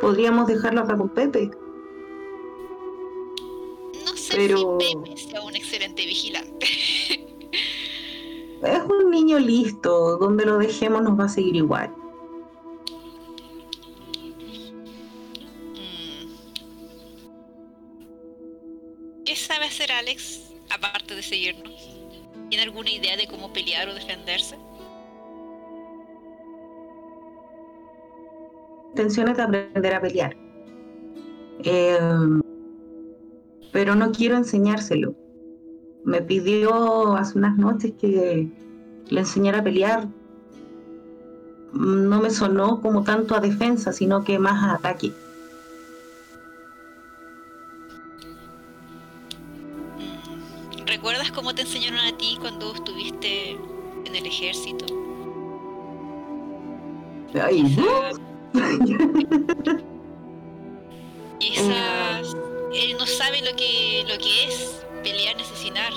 [0.00, 1.50] Podríamos dejarlo acá con Pepe.
[4.04, 4.78] No sé Pero...
[4.80, 6.66] si Pepe sea un excelente vigilante.
[8.62, 11.90] es un niño listo, donde lo dejemos nos va a seguir igual.
[15.74, 16.28] Mm.
[19.24, 21.93] ¿Qué sabe hacer Alex aparte de seguirnos?
[22.54, 24.56] ¿Tiene alguna idea de cómo pelear o defenderse?
[28.90, 30.36] Intenciones de aprender a pelear.
[31.64, 31.98] Eh,
[33.72, 35.16] pero no quiero enseñárselo.
[36.04, 38.48] Me pidió hace unas noches que
[39.08, 40.06] le enseñara a pelear.
[41.72, 45.10] No me sonó como tanto a defensa, sino que más a ataque.
[51.34, 53.52] Mm, ¿Recuerdas cómo te enseñaron a ti cuando estuviste
[54.04, 54.86] en el ejército?
[57.42, 57.76] Ay,
[61.38, 62.36] Quizás
[62.74, 65.92] él no sabe lo que, lo que es pelear, asesinar,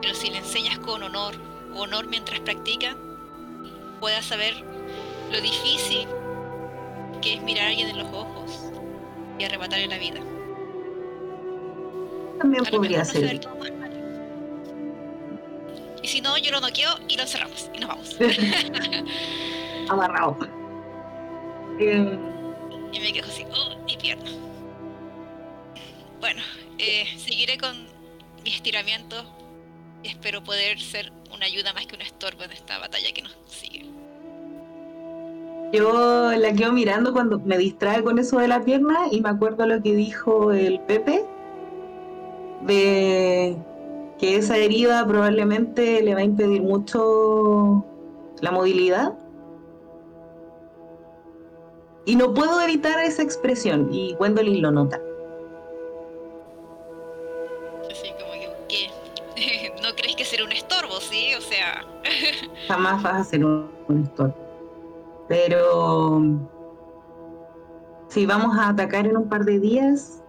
[0.00, 1.34] pero si le enseñas con honor,
[1.74, 2.96] honor mientras practica,
[4.00, 4.54] pueda saber
[5.30, 6.08] lo difícil
[7.20, 8.72] que es mirar a alguien en los ojos
[9.38, 10.20] y arrebatarle la vida.
[12.38, 13.40] También podría ser.
[16.02, 18.16] Y si no, yo lo noqueo y lo cerramos y nos vamos.
[19.88, 20.36] Amarrado.
[21.78, 24.30] Y me quedo así, oh, mi pierna.
[26.20, 26.42] Bueno,
[26.78, 27.86] eh, seguiré con
[28.44, 29.16] mi estiramiento
[30.02, 33.36] y espero poder ser una ayuda más que un estorbo en esta batalla que nos
[33.46, 33.86] sigue.
[35.72, 39.66] Yo la quedo mirando cuando me distrae con eso de la pierna y me acuerdo
[39.66, 41.24] lo que dijo el Pepe
[42.62, 43.56] de
[44.20, 47.82] que esa herida probablemente le va a impedir mucho
[48.42, 49.14] la movilidad.
[52.04, 54.98] Y no puedo evitar esa expresión y Gwendolyn lo nota.
[59.82, 61.32] no crees que será un estorbo, ¿sí?
[61.38, 61.86] O sea...
[62.68, 63.70] Jamás vas a ser un,
[64.04, 64.36] estorbo.
[65.28, 66.20] Pero
[68.08, 70.22] si vamos a atacar en un par de días,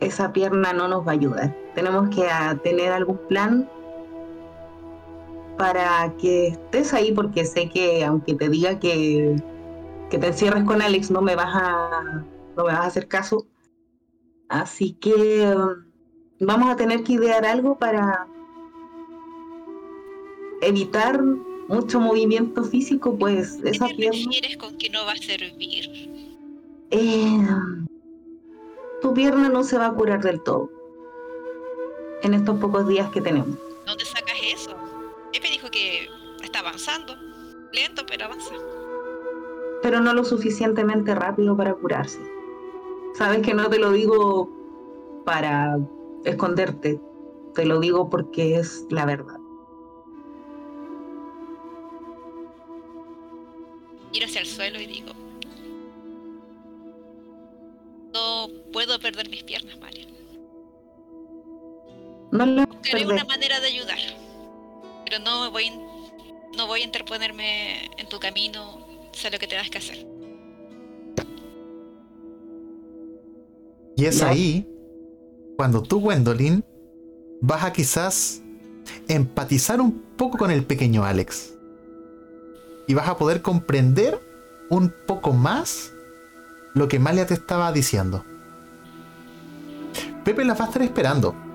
[0.00, 1.59] esa pierna no nos va a ayudar.
[1.74, 2.26] Tenemos que
[2.62, 3.68] tener algún plan
[5.56, 9.36] para que estés ahí, porque sé que aunque te diga que,
[10.10, 12.24] que te encierres con Alex, no me vas a,
[12.56, 13.46] no me vas a hacer caso.
[14.48, 15.54] Así que
[16.40, 18.26] vamos a tener que idear algo para
[20.62, 21.22] evitar
[21.68, 26.10] mucho movimiento físico, pues ¿Qué esa te refieres con que no va a servir?
[26.90, 27.46] Eh,
[29.00, 30.79] tu pierna no se va a curar del todo
[32.22, 33.56] en estos pocos días que tenemos.
[33.86, 34.74] ¿Dónde sacas eso?
[35.32, 36.08] Pepe dijo que
[36.42, 37.16] está avanzando,
[37.72, 38.54] lento pero avanza.
[39.82, 42.20] Pero no lo suficientemente rápido para curarse.
[43.14, 44.50] Sabes que no te lo digo
[45.24, 45.78] para
[46.24, 47.00] esconderte.
[47.54, 49.38] Te lo digo porque es la verdad.
[54.12, 55.12] Ir hacia el suelo y digo,
[58.12, 60.09] no puedo perder mis piernas, Mario.
[62.32, 63.98] No lo Buscaré una manera de ayudar,
[65.04, 65.70] pero no voy,
[66.56, 70.06] no voy a interponerme en tu camino, sé lo que tengas que hacer.
[73.96, 74.66] Y es ahí
[75.56, 76.64] cuando tú, Gwendolyn,
[77.42, 78.40] vas a quizás
[79.08, 81.54] empatizar un poco con el pequeño Alex.
[82.86, 84.18] Y vas a poder comprender
[84.70, 85.92] un poco más
[86.74, 88.24] lo que Malia te estaba diciendo.
[90.24, 91.49] Pepe las va a estar esperando.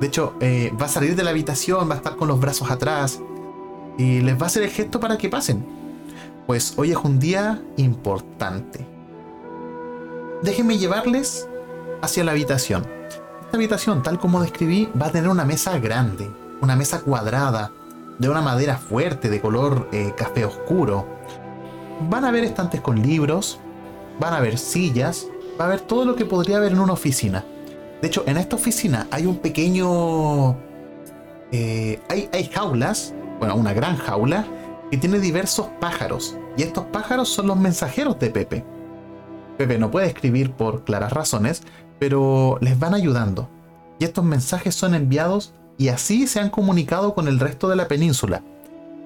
[0.00, 2.70] De hecho, eh, va a salir de la habitación, va a estar con los brazos
[2.70, 3.20] atrás
[3.98, 5.64] y les va a hacer el gesto para que pasen.
[6.46, 8.86] Pues hoy es un día importante.
[10.42, 11.46] Déjenme llevarles
[12.00, 12.86] hacia la habitación.
[13.42, 16.30] Esta habitación, tal como describí, va a tener una mesa grande,
[16.62, 17.72] una mesa cuadrada,
[18.18, 21.06] de una madera fuerte, de color eh, café oscuro.
[22.08, 23.58] Van a haber estantes con libros,
[24.18, 25.26] van a haber sillas,
[25.60, 27.44] va a haber todo lo que podría haber en una oficina.
[28.00, 30.56] De hecho, en esta oficina hay un pequeño...
[31.52, 34.46] Eh, hay, jaulas, bueno, una gran jaula,
[34.90, 36.36] que tiene diversos pájaros.
[36.56, 38.64] Y estos pájaros son los mensajeros de Pepe.
[39.58, 41.62] Pepe no puede escribir por claras razones,
[41.98, 43.48] pero les van ayudando.
[43.98, 47.88] Y estos mensajes son enviados y así se han comunicado con el resto de la
[47.88, 48.42] península.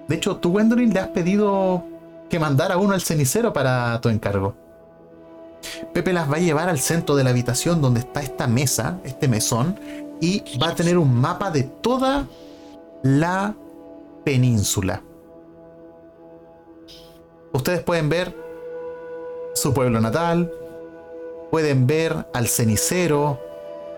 [0.08, 1.84] De hecho, tú, Gwendolyn, le has pedido
[2.28, 4.54] que mandara uno al cenicero para tu encargo.
[5.92, 9.28] Pepe las va a llevar al centro de la habitación donde está esta mesa, este
[9.28, 9.78] mesón,
[10.20, 12.26] y va a tener un mapa de toda
[13.02, 13.54] la
[14.24, 15.02] península.
[17.52, 18.36] Ustedes pueden ver
[19.54, 20.50] su pueblo natal,
[21.50, 23.40] pueden ver al cenicero,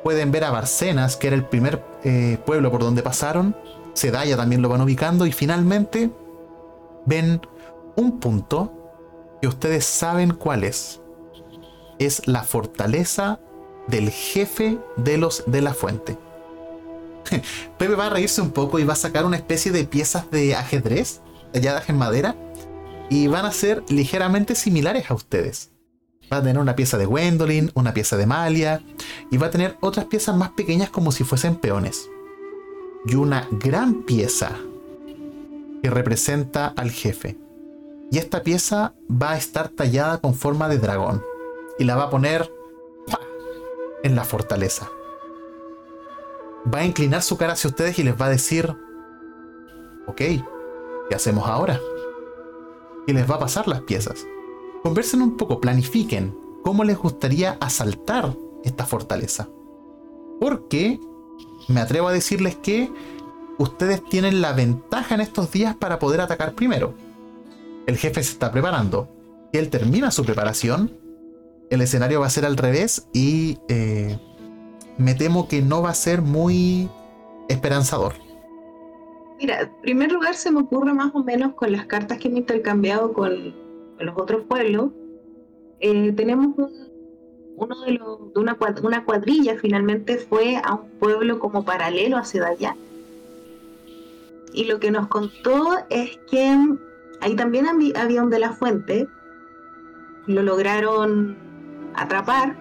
[0.05, 3.57] pueden ver a Barcenas, que era el primer eh, pueblo por donde pasaron,
[3.97, 6.11] Sedaya también lo van ubicando y finalmente
[7.07, 7.41] ven
[7.97, 8.71] un punto
[9.41, 11.01] que ustedes saben cuál es.
[11.99, 13.41] Es la fortaleza
[13.89, 16.19] del jefe de los de la fuente.
[17.79, 20.55] Pepe va a reírse un poco y va a sacar una especie de piezas de
[20.55, 21.21] ajedrez,
[21.53, 22.37] talladas en madera,
[23.09, 25.71] y van a ser ligeramente similares a ustedes.
[26.33, 28.83] Va a tener una pieza de Gwendolyn, una pieza de Malia,
[29.31, 32.09] y va a tener otras piezas más pequeñas como si fuesen peones.
[33.07, 34.51] Y una gran pieza
[35.83, 37.39] que representa al jefe.
[38.11, 41.23] Y esta pieza va a estar tallada con forma de dragón.
[41.79, 42.51] Y la va a poner
[44.03, 44.91] en la fortaleza.
[46.73, 48.75] Va a inclinar su cara hacia ustedes y les va a decir,
[50.07, 51.81] ok, ¿qué hacemos ahora?
[53.07, 54.27] Y les va a pasar las piezas.
[54.83, 59.49] Conversen un poco, planifiquen cómo les gustaría asaltar esta fortaleza.
[60.41, 61.01] Porque
[61.69, 62.91] me atrevo a decirles que
[63.59, 66.95] ustedes tienen la ventaja en estos días para poder atacar primero.
[67.87, 69.09] El jefe se está preparando.
[69.53, 70.93] él termina su preparación,
[71.71, 74.19] el escenario va a ser al revés y eh,
[74.99, 76.89] me temo que no va a ser muy
[77.49, 78.15] esperanzador.
[79.39, 82.31] Mira, en primer lugar se me ocurre más o menos con las cartas que he
[82.31, 83.55] intercambiado con,
[83.99, 84.93] los otros pueblos.
[85.81, 86.55] Eh, tenemos
[87.57, 92.25] uno de los, de una, una cuadrilla finalmente fue a un pueblo como paralelo a
[92.25, 92.77] Sedaya.
[94.53, 96.57] Y lo que nos contó es que
[97.21, 99.07] ahí también había un de la fuente.
[100.27, 101.46] Lo lograron
[101.97, 102.57] atrapar,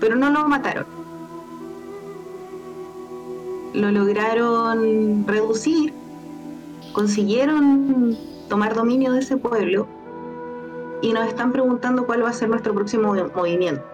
[0.00, 0.86] pero no lo mataron.
[3.74, 5.92] Lo lograron reducir,
[6.92, 8.16] consiguieron
[8.48, 9.86] tomar dominio de ese pueblo
[11.02, 13.84] y nos están preguntando cuál va a ser nuestro próximo movimiento.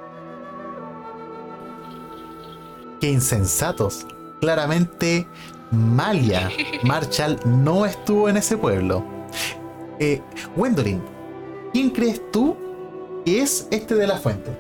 [3.01, 4.07] Qué insensatos.
[4.41, 5.27] Claramente
[5.71, 6.51] Malia
[6.85, 9.05] Marshall no estuvo en ese pueblo.
[9.99, 10.23] Eh,
[10.57, 11.03] Wendolin,
[11.73, 12.57] ¿quién crees tú
[13.25, 14.51] que es este de la fuente?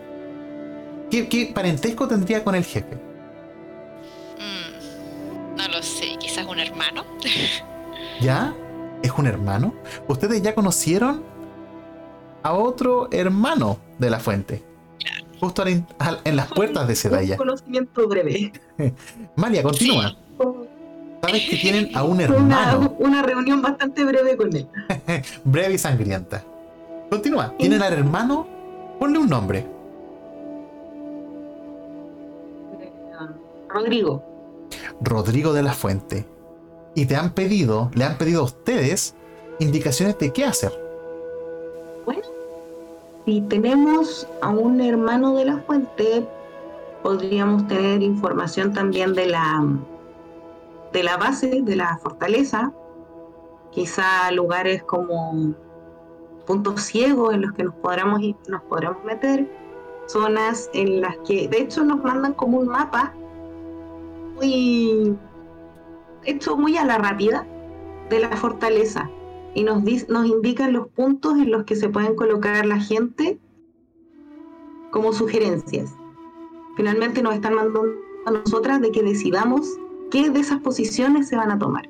[1.11, 2.97] ¿Qué, parentesco tendría con el jefe?
[4.39, 7.05] Mm, no lo sé, quizás un hermano.
[8.21, 8.55] ¿Ya?
[9.03, 9.75] ¿Es un hermano?
[10.09, 11.23] Ustedes ya conocieron
[12.43, 14.62] a otro hermano de la fuente.
[15.41, 15.87] Justo en
[16.37, 17.35] las puertas de Sedaya.
[17.35, 18.53] Un conocimiento breve.
[19.37, 20.17] Malia, continúa.
[21.23, 22.97] Sabes que tienen a un hermano.
[22.99, 24.67] Una, reunión bastante breve con él.
[25.45, 26.43] breve y sangrienta.
[27.11, 27.55] Continúa.
[27.59, 28.53] Tienen al hermano.
[29.05, 29.66] Ponle un nombre.
[33.68, 34.22] Rodrigo.
[35.02, 36.24] Rodrigo de la Fuente.
[36.94, 39.14] Y te han pedido, le han pedido a ustedes
[39.59, 40.72] indicaciones de qué hacer.
[42.07, 42.22] Bueno,
[43.26, 46.26] si tenemos a un hermano de la Fuente,
[47.02, 49.66] podríamos tener información también de la
[50.94, 52.72] de la base de la fortaleza,
[53.70, 55.55] quizá lugares como
[56.47, 59.51] puntos ciegos en los que nos podremos nos meter,
[60.07, 63.14] zonas en las que de hecho nos mandan como un mapa
[64.36, 65.16] muy
[66.24, 67.47] hecho muy a la rápida
[68.11, 69.11] de la fortaleza
[69.55, 73.38] y nos, nos indican los puntos en los que se pueden colocar la gente
[74.90, 75.95] como sugerencias.
[76.76, 77.84] Finalmente nos están mandando
[78.26, 79.68] a nosotras de que decidamos
[80.11, 81.88] qué de esas posiciones se van a tomar.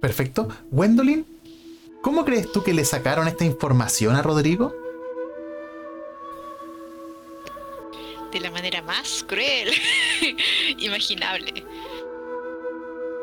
[0.00, 0.48] Perfecto.
[0.70, 1.26] Gwendolyn,
[2.02, 4.74] ¿cómo crees tú que le sacaron esta información a Rodrigo?
[8.32, 9.70] De la manera más cruel
[10.78, 11.64] imaginable.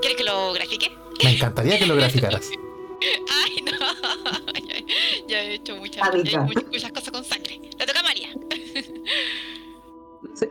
[0.01, 0.91] ¿Quieres que lo grafique?
[1.23, 2.49] Me encantaría que lo graficaras.
[3.45, 3.71] Ay, no.
[5.28, 7.59] ya, he hecho muchas, muchas, cosas con sangre.
[7.78, 8.30] Le toca a María.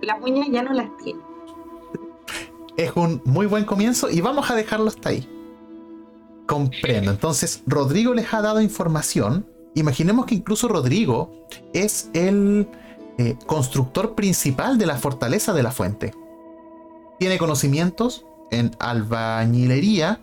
[0.02, 1.20] Las uñas ya no las tiene
[2.76, 5.28] es un muy buen comienzo y vamos a dejarlo hasta ahí.
[6.46, 7.10] Comprendo.
[7.10, 9.46] Entonces, Rodrigo les ha dado información.
[9.74, 12.68] Imaginemos que incluso Rodrigo es el
[13.18, 16.14] eh, constructor principal de la fortaleza de la fuente.
[17.18, 20.20] Tiene conocimientos en albañilería,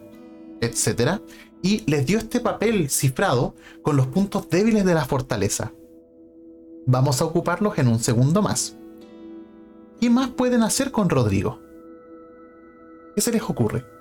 [0.61, 1.21] etc.
[1.61, 5.71] Y les dio este papel cifrado con los puntos débiles de la fortaleza.
[6.86, 8.78] Vamos a ocuparlos en un segundo más.
[9.99, 11.59] ¿Qué más pueden hacer con Rodrigo?
[13.15, 13.92] ¿Qué se les ocurre?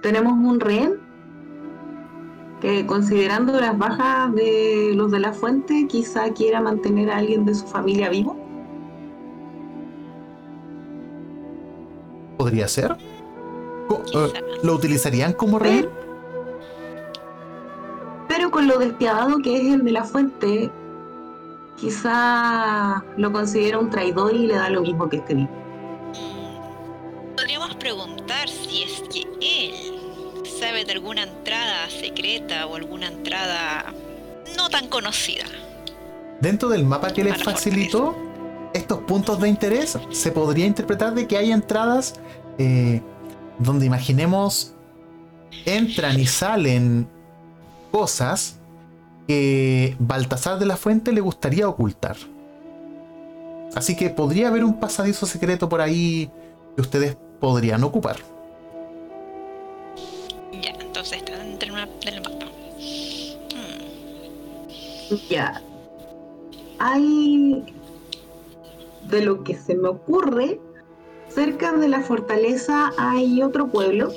[0.00, 1.00] Tenemos un rehén
[2.60, 7.54] que considerando las bajas de los de la fuente, quizá quiera mantener a alguien de
[7.54, 8.36] su familia vivo.
[12.38, 12.96] ¿Podría ser?
[14.14, 14.32] Eh,
[14.62, 15.88] ¿Lo utilizarían como rehén?
[18.28, 20.70] Pero con lo despiadado que es el de la fuente,
[21.76, 25.50] quizá lo considera un traidor y le da lo mismo que este vivo.
[27.36, 33.92] Podríamos preguntar si es que él sabe de alguna entrada secreta o alguna entrada
[34.56, 35.44] no tan conocida.
[36.40, 38.16] Dentro del mapa que les facilitó,
[38.72, 42.14] estos puntos de interés se podría interpretar de que hay entradas
[42.56, 43.02] eh,
[43.58, 44.72] donde imaginemos
[45.66, 47.06] entran y salen
[47.92, 48.60] cosas
[49.28, 52.16] que Baltasar de la Fuente le gustaría ocultar.
[53.74, 56.30] Así que podría haber un pasadizo secreto por ahí
[56.76, 58.16] que ustedes podrían ocupar.
[60.62, 61.74] Ya, entonces está dentro
[62.04, 62.46] del mapa.
[63.50, 65.16] Hmm.
[65.28, 65.62] Ya.
[66.78, 67.64] Hay.
[69.08, 70.58] De lo que se me ocurre,
[71.28, 74.10] cerca de la fortaleza hay otro pueblo,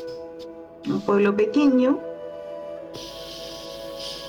[0.87, 1.99] un pueblo pequeño,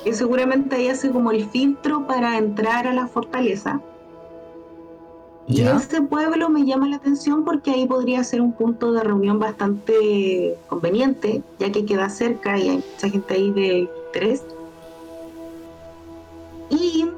[0.02, 3.80] que seguramente ahí hace como el filtro para entrar a la fortaleza.
[5.48, 9.38] Y ese pueblo me llama la atención porque ahí podría ser un punto de reunión
[9.38, 14.44] bastante conveniente, ya que queda cerca y hay mucha gente ahí de interés.
[16.68, 17.08] Y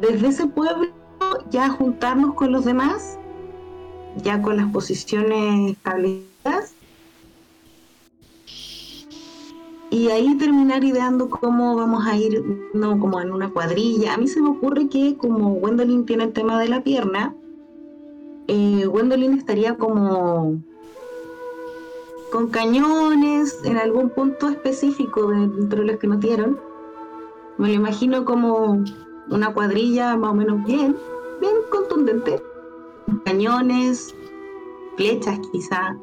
[0.00, 0.88] desde ese pueblo
[1.50, 3.16] ya juntarnos con los demás,
[4.16, 6.71] ya con las posiciones establecidas,
[9.92, 14.14] y ahí terminar ideando cómo vamos a ir, no como en una cuadrilla.
[14.14, 17.34] A mí se me ocurre que como Gwendolyn tiene el tema de la pierna,
[18.48, 20.62] eh, Gwendolyn estaría como
[22.32, 26.58] con cañones en algún punto específico dentro de los que nos dieron.
[27.58, 28.82] Me lo imagino como
[29.28, 30.96] una cuadrilla más o menos bien,
[31.38, 32.42] bien contundente.
[33.26, 34.14] Cañones,
[34.96, 35.98] flechas quizá,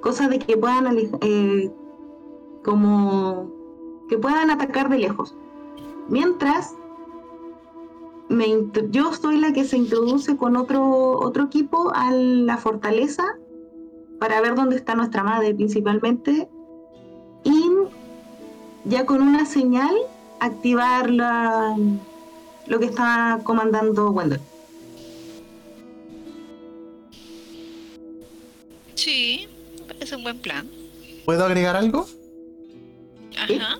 [0.00, 1.70] cosas de que puedan eh,
[2.64, 3.50] como
[4.08, 5.34] que puedan atacar de lejos.
[6.08, 6.74] Mientras
[8.90, 13.24] yo soy la que se introduce con otro, otro equipo a la fortaleza
[14.18, 16.48] para ver dónde está nuestra madre principalmente
[17.42, 17.70] y
[18.84, 19.94] ya con una señal
[20.38, 24.40] activar lo que está comandando Wendell.
[28.94, 29.48] Sí,
[29.98, 30.68] es un buen plan.
[31.24, 32.06] ¿Puedo agregar algo?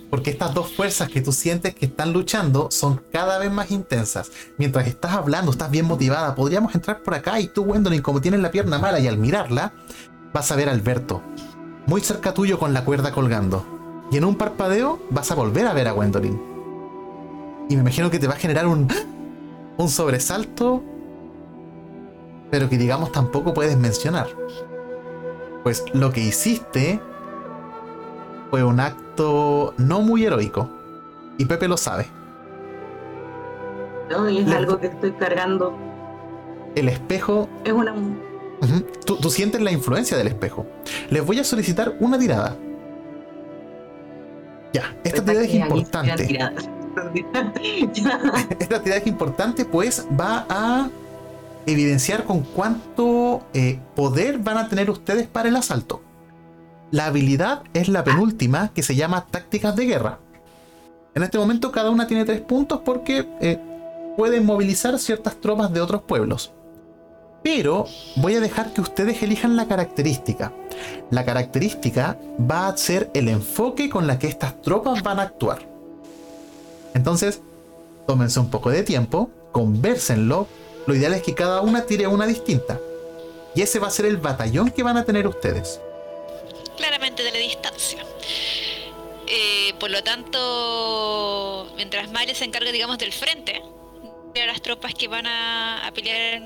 [0.09, 4.31] Porque estas dos fuerzas que tú sientes que están luchando son cada vez más intensas.
[4.59, 8.41] Mientras estás hablando, estás bien motivada, podríamos entrar por acá y tú, Wendolyn, como tienes
[8.41, 9.73] la pierna mala y al mirarla,
[10.33, 11.23] vas a ver a Alberto,
[11.87, 13.67] muy cerca tuyo con la cuerda colgando.
[14.11, 16.41] Y en un parpadeo vas a volver a ver a Gwendolyn.
[17.69, 18.89] Y me imagino que te va a generar un,
[19.77, 20.83] un sobresalto,
[22.51, 24.29] pero que digamos tampoco puedes mencionar.
[25.63, 27.01] Pues lo que hiciste
[28.51, 30.69] fue un acto no muy heroico.
[31.39, 32.07] Y Pepe lo sabe.
[34.11, 35.79] No, y es algo que estoy cargando.
[36.75, 37.49] El espejo.
[37.65, 37.95] Es una.
[39.07, 40.67] tú, sientes la influencia del espejo.
[41.09, 42.57] Les voy a solicitar una tirada.
[44.73, 46.13] Ya, esta tirada es importante.
[48.59, 50.89] esta tirada es importante, pues va a
[51.67, 56.03] evidenciar con cuánto eh, poder van a tener ustedes para el asalto.
[56.91, 60.19] La habilidad es la penúltima que se llama tácticas de guerra.
[61.15, 63.61] En este momento cada una tiene tres puntos porque eh,
[64.17, 66.53] pueden movilizar ciertas tropas de otros pueblos.
[67.45, 67.87] Pero
[68.17, 70.53] voy a dejar que ustedes elijan la característica.
[71.11, 72.19] La característica
[72.51, 75.61] va a ser el enfoque con la que estas tropas van a actuar.
[76.93, 77.41] Entonces,
[78.09, 80.49] tómense un poco de tiempo, conversenlo.
[80.89, 82.81] Lo ideal es que cada una tire una distinta.
[83.55, 85.81] Y ese va a ser el batallón que van a tener ustedes
[87.51, 88.05] distancia.
[89.27, 93.63] Eh, por lo tanto, mientras Mario se encarga, digamos, del frente,
[94.35, 96.43] de las tropas que van a, pelear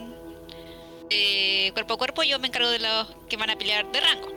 [1.10, 4.28] eh, cuerpo a cuerpo, yo me encargo de los que van a pelear de rango.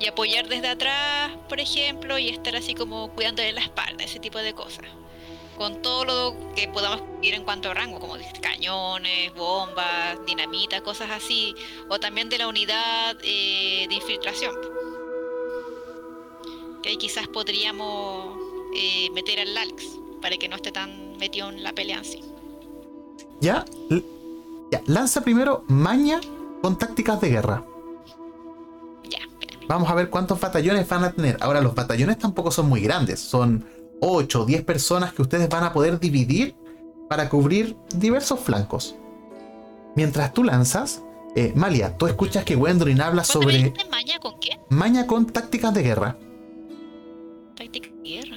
[0.00, 4.20] Y apoyar desde atrás, por ejemplo, y estar así como cuidando de la espalda, ese
[4.20, 4.86] tipo de cosas
[5.58, 11.10] con todo lo que podamos ir en cuanto a rango, como cañones, bombas, dinamita, cosas
[11.10, 11.54] así,
[11.88, 14.54] o también de la unidad eh, de infiltración.
[16.82, 18.38] Que ahí quizás podríamos
[18.74, 22.22] eh, meter al Alex para que no esté tan metido en la pelea en sí.
[23.40, 23.64] Ya,
[24.70, 26.20] ya, lanza primero maña
[26.62, 27.64] con tácticas de guerra.
[29.04, 29.20] Ya,
[29.66, 31.36] Vamos a ver cuántos batallones van a tener.
[31.40, 33.64] Ahora, los batallones tampoco son muy grandes, son
[34.00, 36.54] 8 o 10 personas que ustedes van a poder dividir
[37.08, 38.94] para cubrir diversos flancos.
[39.96, 41.02] Mientras tú lanzas,
[41.34, 43.72] eh, Malia, tú escuchas que Wendolin habla sobre.
[43.90, 44.58] maña con qué?
[44.68, 46.18] Maña con tácticas de guerra.
[47.56, 48.36] Tácticas de guerra.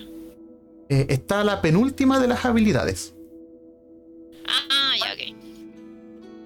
[0.90, 3.14] Eh, está la penúltima de las habilidades.
[4.48, 5.36] Ah, ya, ok.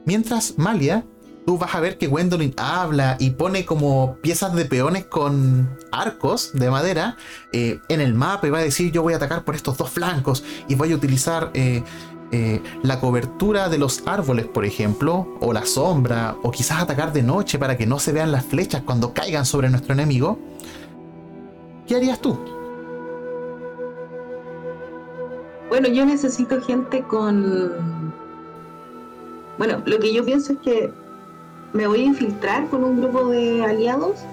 [0.06, 1.06] Mientras Malia
[1.46, 6.52] tú vas a ver que Gwendolyn habla y pone como piezas de peones con arcos
[6.54, 7.18] de madera
[7.52, 9.90] eh, en el mapa y va a decir yo voy a atacar por estos dos
[9.90, 11.84] flancos y voy a utilizar eh,
[12.32, 17.22] eh, la cobertura de los árboles, por ejemplo, o la sombra, o quizás atacar de
[17.22, 20.40] noche para que no se vean las flechas cuando caigan sobre nuestro enemigo,
[21.88, 22.38] ¿qué harías tú?
[25.70, 28.14] Bueno, yo necesito gente con...
[29.58, 31.05] Bueno, lo que yo pienso es que
[31.74, 34.24] me voy a infiltrar con un grupo de aliados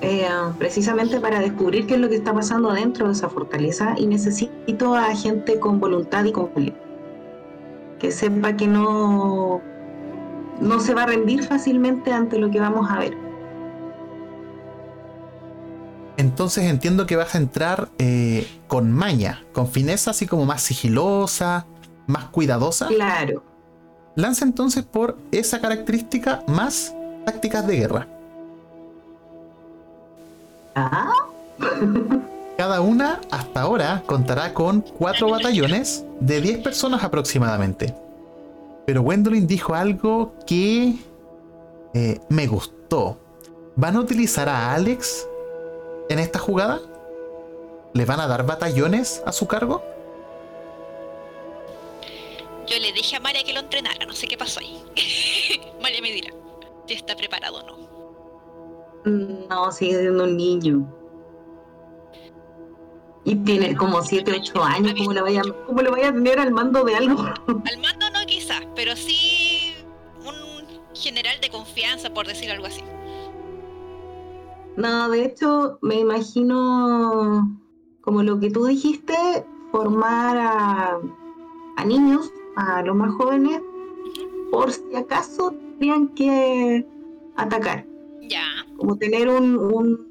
[0.00, 4.06] eh, precisamente para descubrir qué es lo que está pasando dentro de esa fortaleza y
[4.06, 6.50] necesito a gente con voluntad y con
[7.98, 9.60] que sepa que no,
[10.60, 13.16] no se va a rendir fácilmente ante lo que vamos a ver.
[16.16, 21.66] Entonces entiendo que vas a entrar eh, con maña, con fineza así como más sigilosa,
[22.06, 22.86] más cuidadosa.
[22.86, 23.47] Claro.
[24.18, 26.92] Lanza entonces por esa característica más
[27.24, 28.08] tácticas de guerra.
[32.56, 37.94] Cada una, hasta ahora, contará con cuatro batallones de 10 personas aproximadamente.
[38.86, 40.96] Pero Gwendolyn dijo algo que
[41.94, 43.18] eh, me gustó.
[43.76, 45.28] ¿Van a utilizar a Alex
[46.08, 46.80] en esta jugada?
[47.92, 49.80] ¿Le van a dar batallones a su cargo?
[52.70, 54.82] Yo le dije a María que lo entrenara, no sé qué pasó ahí.
[55.82, 56.30] María me dirá
[56.86, 57.88] si está preparado o no.
[59.48, 60.94] No, sigue siendo un niño.
[63.24, 66.50] Y tiene como 7, 8 años, ¿cómo le, vaya, ¿cómo le vaya a tener al
[66.50, 67.20] mando de algo?
[67.46, 69.74] Al mando no quizás, pero sí
[70.24, 72.82] un general de confianza, por decir algo así.
[74.76, 77.60] No, de hecho, me imagino,
[78.00, 80.98] como lo que tú dijiste, formar a,
[81.76, 83.62] a niños, a los más jóvenes,
[84.50, 86.84] por si acaso tendrían que
[87.36, 87.86] atacar.
[88.22, 88.44] Ya.
[88.76, 90.08] Como tener un,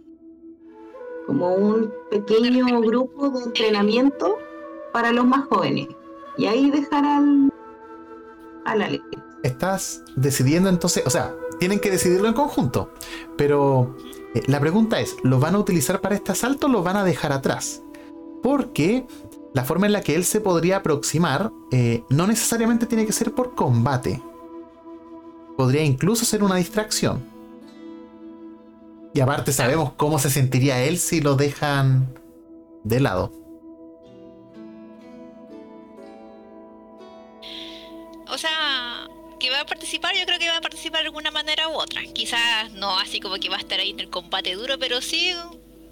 [1.26, 4.38] como un pequeño grupo de entrenamiento
[4.94, 5.90] para los más jóvenes.
[6.38, 7.52] Y ahí dejar al,
[8.66, 9.04] al
[9.44, 12.92] Estás decidiendo entonces, o sea, tienen que decidirlo en conjunto.
[13.36, 13.94] Pero
[14.34, 17.04] eh, la pregunta es, ¿lo van a utilizar para este asalto o lo van a
[17.04, 17.84] dejar atrás?
[18.42, 19.06] Porque
[19.54, 23.34] la forma en la que él se podría aproximar eh, no necesariamente tiene que ser
[23.34, 24.22] por combate.
[25.58, 27.24] Podría incluso ser una distracción.
[29.14, 32.08] Y aparte sabemos cómo se sentiría él si lo dejan
[32.84, 33.32] de lado.
[38.30, 39.08] O sea,
[39.40, 42.02] que va a participar, yo creo que va a participar de alguna manera u otra.
[42.14, 45.34] Quizás no así como que va a estar ahí en el combate duro, pero sí,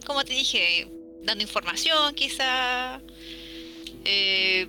[0.05, 0.87] como te dije,
[1.23, 3.01] dando información, quizás
[4.05, 4.67] eh,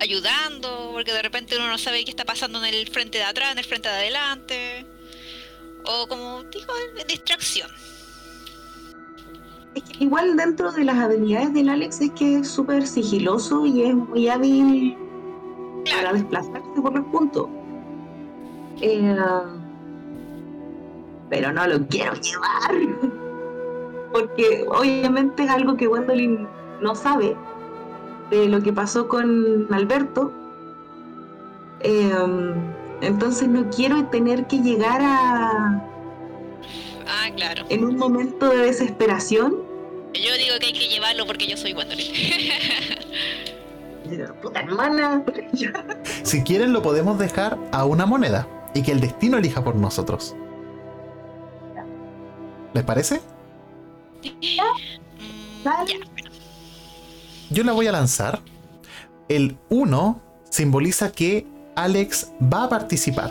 [0.00, 3.52] ayudando, porque de repente uno no sabe qué está pasando en el frente de atrás,
[3.52, 4.86] en el frente de adelante.
[5.84, 6.72] O como digo,
[7.06, 7.70] distracción.
[9.74, 13.82] Es que igual dentro de las habilidades del Alex es que es súper sigiloso y
[13.82, 14.96] es muy hábil
[15.90, 17.48] para desplazarse por los puntos.
[18.80, 19.16] Eh,
[21.28, 22.74] pero no lo quiero llevar.
[24.12, 26.48] Porque obviamente es algo que Gwendolyn
[26.80, 27.36] no sabe
[28.30, 30.32] de lo que pasó con Alberto.
[31.80, 32.12] Eh,
[33.00, 35.82] entonces no quiero tener que llegar a...
[37.06, 37.64] Ah, claro.
[37.68, 39.56] En un momento de desesperación.
[40.14, 42.06] Yo digo que hay que llevarlo porque yo soy Gwendolyn.
[44.42, 45.24] Puta hermana.
[46.22, 50.34] si quieren lo podemos dejar a una moneda y que el destino elija por nosotros.
[52.74, 53.20] ¿Les parece?
[55.62, 55.84] Ya,
[57.50, 58.40] Yo la voy a lanzar.
[59.28, 61.46] El 1 simboliza que
[61.76, 63.30] Alex va a participar,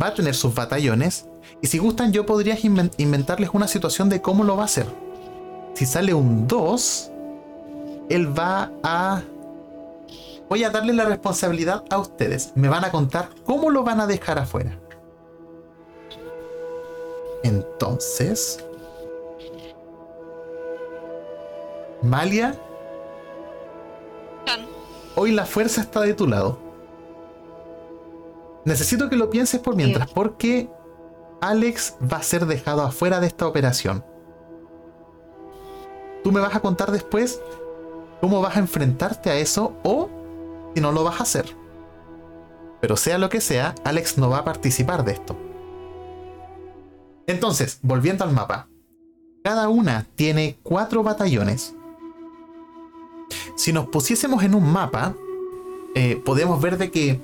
[0.00, 1.26] va a tener sus batallones,
[1.60, 2.56] y si gustan yo podría
[2.96, 4.86] inventarles una situación de cómo lo va a hacer.
[5.74, 7.10] Si sale un 2,
[8.10, 9.22] él va a...
[10.48, 12.52] Voy a darle la responsabilidad a ustedes.
[12.54, 14.78] Me van a contar cómo lo van a dejar afuera.
[17.42, 18.64] Entonces...
[22.02, 22.54] Malia.
[25.14, 26.58] Hoy la fuerza está de tu lado.
[28.64, 30.70] Necesito que lo pienses por mientras, porque
[31.40, 34.04] Alex va a ser dejado afuera de esta operación.
[36.22, 37.40] Tú me vas a contar después
[38.20, 40.08] cómo vas a enfrentarte a eso o
[40.74, 41.56] si no lo vas a hacer.
[42.80, 45.36] Pero sea lo que sea, Alex no va a participar de esto.
[47.26, 48.68] Entonces, volviendo al mapa.
[49.44, 51.74] Cada una tiene cuatro batallones.
[53.56, 55.14] Si nos pusiésemos en un mapa,
[55.94, 57.20] eh, podemos ver de que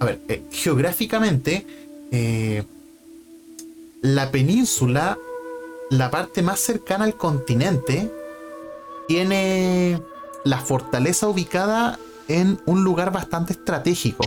[0.00, 1.66] a ver, eh, geográficamente,
[2.10, 2.64] eh,
[4.00, 5.18] la península,
[5.90, 8.12] la parte más cercana al continente,
[9.08, 10.00] tiene
[10.44, 14.24] la fortaleza ubicada en un lugar bastante estratégico.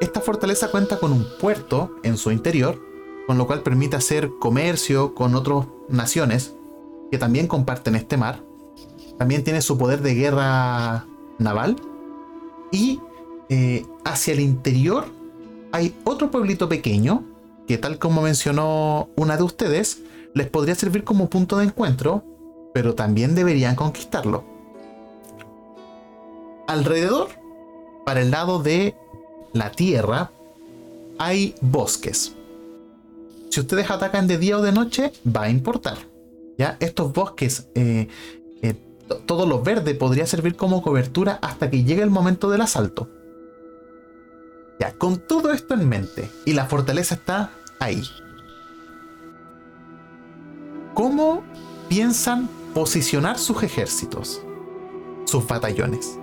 [0.00, 2.78] Esta fortaleza cuenta con un puerto en su interior,
[3.26, 6.52] con lo cual permite hacer comercio con otras naciones
[7.10, 8.45] que también comparten este mar.
[9.18, 11.06] También tiene su poder de guerra
[11.38, 11.76] naval.
[12.70, 13.00] Y
[13.48, 15.06] eh, hacia el interior
[15.72, 17.24] hay otro pueblito pequeño
[17.66, 19.98] que tal como mencionó una de ustedes,
[20.34, 22.22] les podría servir como punto de encuentro,
[22.72, 24.44] pero también deberían conquistarlo.
[26.68, 27.28] Alrededor,
[28.04, 28.94] para el lado de
[29.52, 30.30] la tierra,
[31.18, 32.34] hay bosques.
[33.50, 35.98] Si ustedes atacan de día o de noche, va a importar.
[36.58, 36.76] ¿ya?
[36.80, 38.08] Estos bosques, eh,
[39.26, 43.08] todo lo verde podría servir como cobertura hasta que llegue el momento del asalto.
[44.78, 48.02] Ya, con todo esto en mente, y la fortaleza está ahí.
[50.94, 51.42] ¿Cómo
[51.88, 54.42] piensan posicionar sus ejércitos?
[55.24, 56.18] Sus batallones.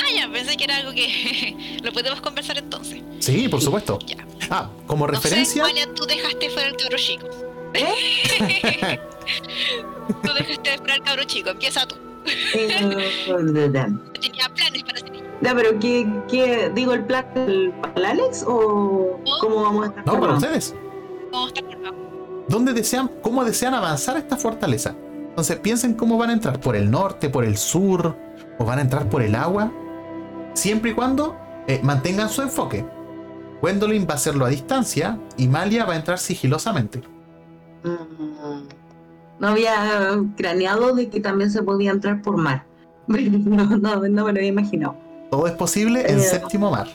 [0.00, 3.02] Ah, ya, pensé que era algo que lo podemos conversar entonces.
[3.20, 3.98] Sí, por supuesto.
[4.06, 4.26] Ya.
[4.50, 5.62] Ah, como referencia.
[5.62, 7.26] No sé, Walian, tú dejaste fuera al cabro chico.
[10.22, 11.96] Tú dejaste fuera al cabro chico, empieza tú.
[14.20, 15.24] Tenía planes para ese niño.
[15.40, 19.88] ya, pero ¿qué, qué digo el plan del- para el Alex o cómo vamos a
[19.88, 20.06] estar?
[20.06, 20.74] No, para ustedes.
[22.48, 24.94] ¿Dónde desean, cómo desean avanzar esta fortaleza?
[25.28, 28.16] Entonces piensen cómo van a entrar, por el norte, por el sur,
[28.58, 29.72] o van a entrar por el agua.
[30.54, 31.36] Siempre y cuando
[31.68, 32.84] eh, mantengan su enfoque.
[33.62, 37.02] Gwendolyn va a hacerlo a distancia y Malia va a entrar sigilosamente.
[37.82, 42.64] No había craneado de que también se podía entrar por mar.
[43.08, 44.94] No, no, no me lo había imaginado.
[45.30, 46.22] Todo es posible en Eh.
[46.22, 46.86] séptimo mar.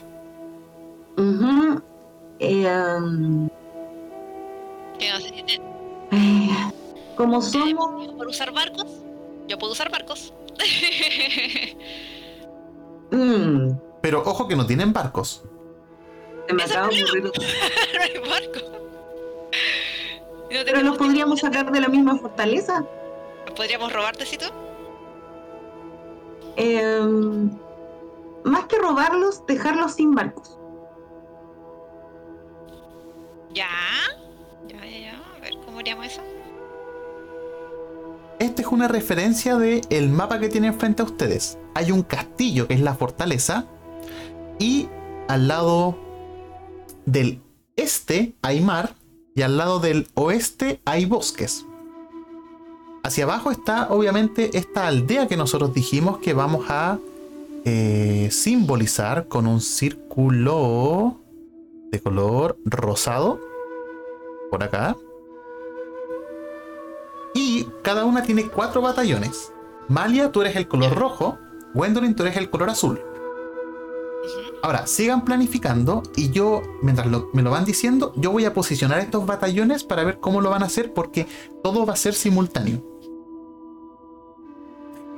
[2.38, 2.66] Eh,
[2.98, 3.48] um,
[6.12, 6.48] eh,
[7.16, 8.12] como somos.
[8.16, 8.86] ¿Por usar barcos?
[9.48, 10.32] Yo puedo usar barcos.
[13.10, 13.70] mm,
[14.02, 15.42] Pero ojo que no tienen barcos.
[16.48, 17.24] se me acaba de ocurrir.
[17.34, 18.64] no hay barcos.
[20.50, 22.84] No Pero nos podríamos sacar de la misma fortaleza.
[23.56, 24.46] ¿Podríamos robarte si tú?
[26.56, 27.00] Eh,
[28.44, 30.58] más que robarlos, dejarlos sin barcos.
[33.52, 33.68] Ya.
[34.68, 35.22] Ya, ya, ya.
[35.36, 36.22] A ver, ¿cómo haríamos eso?
[38.38, 41.58] Esta es una referencia del el mapa que tienen frente a ustedes.
[41.74, 43.66] Hay un castillo que es la fortaleza
[44.58, 44.88] y
[45.28, 45.96] al lado
[47.04, 47.40] del
[47.76, 48.94] este hay mar
[49.36, 51.66] y al lado del oeste hay bosques.
[53.04, 56.98] Hacia abajo está obviamente esta aldea que nosotros dijimos que vamos a
[57.66, 61.20] eh, simbolizar con un círculo
[61.92, 63.38] de color rosado
[64.50, 64.96] por acá.
[67.34, 69.52] Y cada una tiene cuatro batallones.
[69.88, 71.38] Malia, tú eres el color rojo.
[71.74, 73.00] Gwendolyn, tú eres el color azul.
[74.62, 78.98] Ahora, sigan planificando y yo, mientras lo- me lo van diciendo, yo voy a posicionar
[78.98, 81.26] estos batallones para ver cómo lo van a hacer porque
[81.62, 82.82] todo va a ser simultáneo.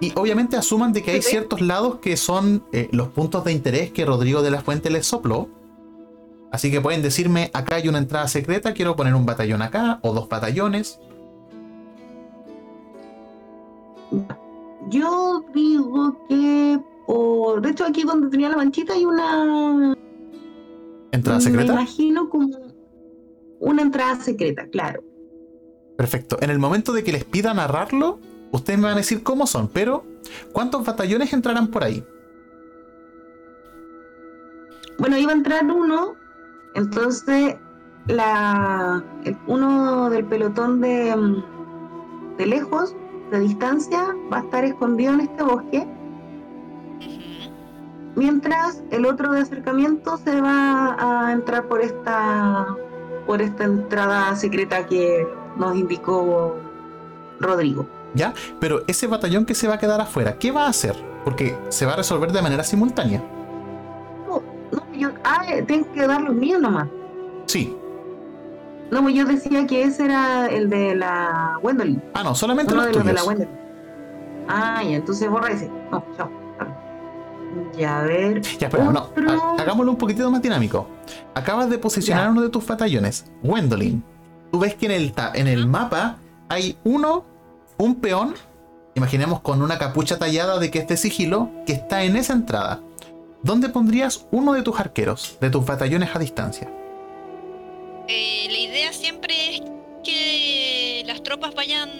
[0.01, 3.91] Y obviamente asuman de que hay ciertos lados que son eh, los puntos de interés
[3.91, 5.49] que Rodrigo de la Fuente les sopló.
[6.53, 10.13] Así que pueden decirme, acá hay una entrada secreta, quiero poner un batallón acá o
[10.13, 11.01] dos batallones.
[14.89, 17.61] Yo digo que por.
[17.63, 19.95] De hecho, aquí donde tenía la manchita hay una.
[21.11, 21.73] ¿Entrada Me secreta?
[21.73, 22.49] imagino como
[23.61, 25.03] una entrada secreta, claro.
[25.97, 26.37] Perfecto.
[26.41, 28.19] En el momento de que les pida narrarlo,
[28.53, 30.05] ustedes me van a decir cómo son, pero
[30.53, 32.05] ¿cuántos batallones entrarán por ahí?
[34.99, 36.15] Bueno, iba a entrar uno,
[36.75, 37.57] entonces
[38.07, 41.15] la el- uno del pelotón de,
[42.37, 42.95] de lejos,
[43.31, 45.87] de distancia, va a estar escondido en este bosque.
[48.19, 52.77] Mientras el otro de acercamiento se va a entrar por esta
[53.27, 56.57] por esta entrada secreta que nos indicó
[57.41, 57.87] Rodrigo.
[58.15, 58.33] ¿Ya?
[58.59, 60.97] Pero ese batallón que se va a quedar afuera, ¿qué va a hacer?
[61.25, 63.23] Porque se va a resolver de manera simultánea.
[64.27, 64.43] No,
[64.95, 66.89] yo, ah, eh, tengo que dar los míos nomás.
[67.47, 67.77] Sí.
[68.91, 72.03] No, pues yo decía que ese era el de la Gwendolyn.
[72.15, 73.39] Ah, no, solamente Uno los de los de la tuyos.
[73.39, 73.49] Wender.
[74.49, 75.71] Ah, ya, entonces borra ese.
[75.93, 76.31] No, chao.
[77.77, 78.41] Ya, a ver.
[78.43, 79.01] Ya, espera, no.
[79.03, 79.57] Otro.
[79.59, 80.89] Hagámoslo un poquitito más dinámico.
[81.35, 82.31] Acabas de posicionar Ya.
[82.31, 84.03] uno de tus batallones, Gwendolyn.
[84.51, 86.17] Tú ves que en el, en el mapa
[86.49, 87.25] hay uno,
[87.77, 88.35] un peón,
[88.95, 92.81] imaginemos con una capucha tallada de que es de sigilo, que está en esa entrada.
[93.43, 96.69] ¿Dónde pondrías uno de tus arqueros, de tus batallones a distancia?
[98.09, 99.63] Eh, la idea siempre es
[100.03, 101.91] que las tropas vayan.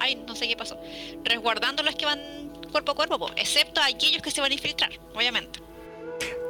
[0.00, 0.76] Ay, no sé qué pasó.
[1.24, 2.20] Resguardando las que van
[2.68, 5.60] cuerpo a cuerpo, po, excepto aquellos que se van a infiltrar, obviamente.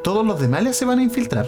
[0.05, 1.47] Todos los de Malia se van a infiltrar.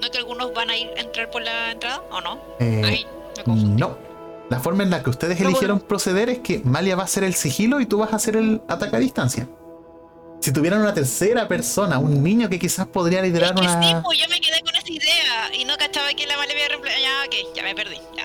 [0.00, 2.40] ¿No que algunos van a ir a entrar por la entrada o no?
[2.60, 3.06] Eh, Ay,
[3.46, 3.96] me no.
[4.50, 7.24] La forma en la que ustedes No, eligieron proceder es que Malia va a hacer
[7.24, 9.48] el sigilo y tú vas a hacer el ataque a distancia.
[10.40, 14.02] Si tuvieran una tercera persona, un niño que quizás podría liderar Es que sí, una.
[14.02, 17.02] pues, yo me quedé con esa idea y no cachaba que la Male había reemplazado.
[17.02, 17.96] Ya, ok, ya me perdí.
[18.14, 18.24] Ya.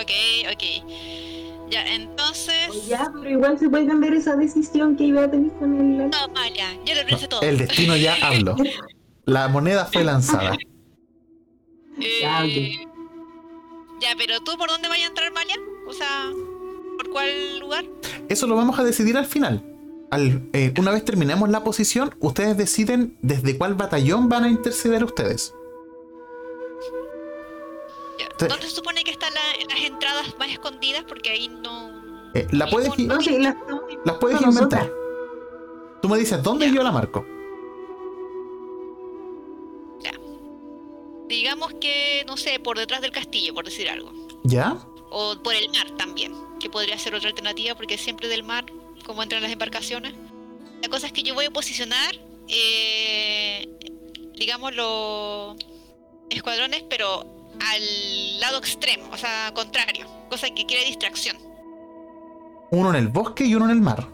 [0.00, 0.10] Ok,
[0.52, 1.21] ok.
[1.72, 2.86] Ya, entonces.
[2.86, 6.10] Ya, pero igual se puede cambiar esa decisión que iba a tener con el.
[6.10, 7.40] No, Malia, yo lo pienso todo.
[7.40, 8.56] El destino ya habló.
[9.24, 10.56] La moneda fue lanzada.
[12.00, 12.44] Eh, Ya,
[14.00, 15.56] ya, pero tú por dónde vaya a entrar, Malia?
[15.86, 16.30] O sea,
[16.96, 17.84] ¿por cuál lugar?
[18.30, 19.62] Eso lo vamos a decidir al final.
[20.10, 25.04] Al- eh, una vez terminemos la posición, ustedes deciden desde cuál batallón van a interceder
[25.04, 25.54] ustedes.
[28.18, 28.46] Ya, Sí.
[28.48, 31.04] ¿Dónde se supone que están la- las entradas más escondidas?
[31.08, 32.30] Porque ahí no.
[32.34, 33.54] Eh, la puedes, No, sí, las
[34.04, 34.84] las puedes Nosotras.
[34.86, 34.92] inventar.
[36.00, 37.24] Tú me dices dónde y yo la marco.
[41.28, 44.12] Digamos que, no sé, por detrás del castillo, por decir algo.
[44.44, 44.76] ¿Ya?
[45.10, 48.66] O por el mar también, que podría ser otra alternativa porque siempre del mar,
[49.06, 50.12] como entran las embarcaciones.
[50.82, 52.16] La cosa es que yo voy a posicionar,
[52.48, 53.66] eh,
[54.34, 55.56] digamos, los
[56.28, 57.24] escuadrones, pero
[57.70, 61.36] al lado extremo, o sea, contrario, cosa que quiere distracción.
[62.70, 64.08] Uno en el bosque y uno en el mar.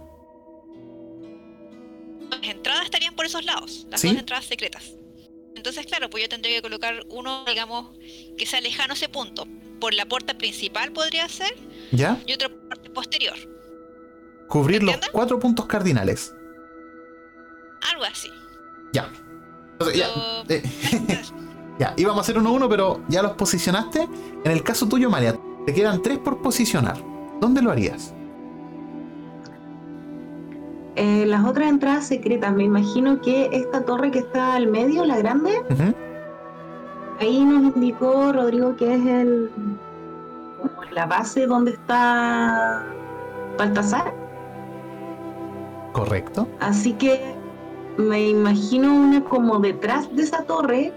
[2.30, 4.08] Las entradas estarían por esos lados, las Sí.
[4.08, 4.92] dos entradas secretas.
[5.54, 7.96] Entonces, claro, pues yo tendría que colocar uno, digamos,
[8.36, 9.46] que sea lejano a ese punto.
[9.80, 11.54] Por la puerta principal podría ser,
[11.92, 12.20] ¿Ya?
[12.26, 13.36] y otro por parte posterior.
[14.48, 16.32] Cubrir los cuatro puntos cardinales.
[17.92, 18.28] Algo así.
[18.92, 19.10] Ya.
[19.72, 20.62] Entonces, ya, Yo- eh,
[21.78, 24.08] ya, íbamos a hacer uno a uno, pero ya los posicionaste.
[24.44, 26.96] En el caso tuyo, María, te quedan tres por posicionar.
[27.40, 28.14] ¿Dónde lo harías?
[30.96, 35.18] Eh, las otras entradas secretas, me imagino que esta torre que está al medio, la
[35.18, 35.62] grande,
[37.20, 39.50] ahí nos indicó Rodrigo que es el
[40.60, 42.84] como la base donde está
[43.56, 44.12] Baltasar.
[45.92, 46.48] Correcto.
[46.58, 47.20] Así que
[47.96, 50.92] me imagino una como detrás de esa torre,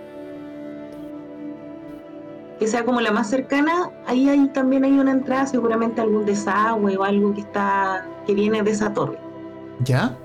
[2.62, 3.90] que sea como la más cercana.
[4.06, 8.62] Ahí hay, también hay una entrada, seguramente algún desagüe o algo que está que viene
[8.62, 9.18] de esa torre.
[9.84, 10.16] ¿Ya?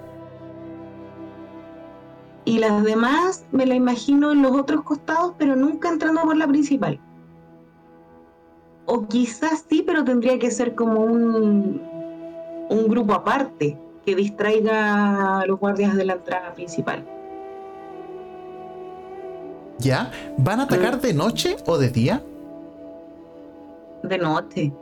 [2.44, 6.46] Y las demás me la imagino en los otros costados, pero nunca entrando por la
[6.46, 7.00] principal.
[8.84, 11.80] O quizás sí, pero tendría que ser como un,
[12.68, 17.02] un grupo aparte que distraiga a los guardias de la entrada principal.
[19.78, 20.10] ¿Ya?
[20.38, 22.22] ¿Van a atacar de noche o de día?
[24.02, 24.72] De noche.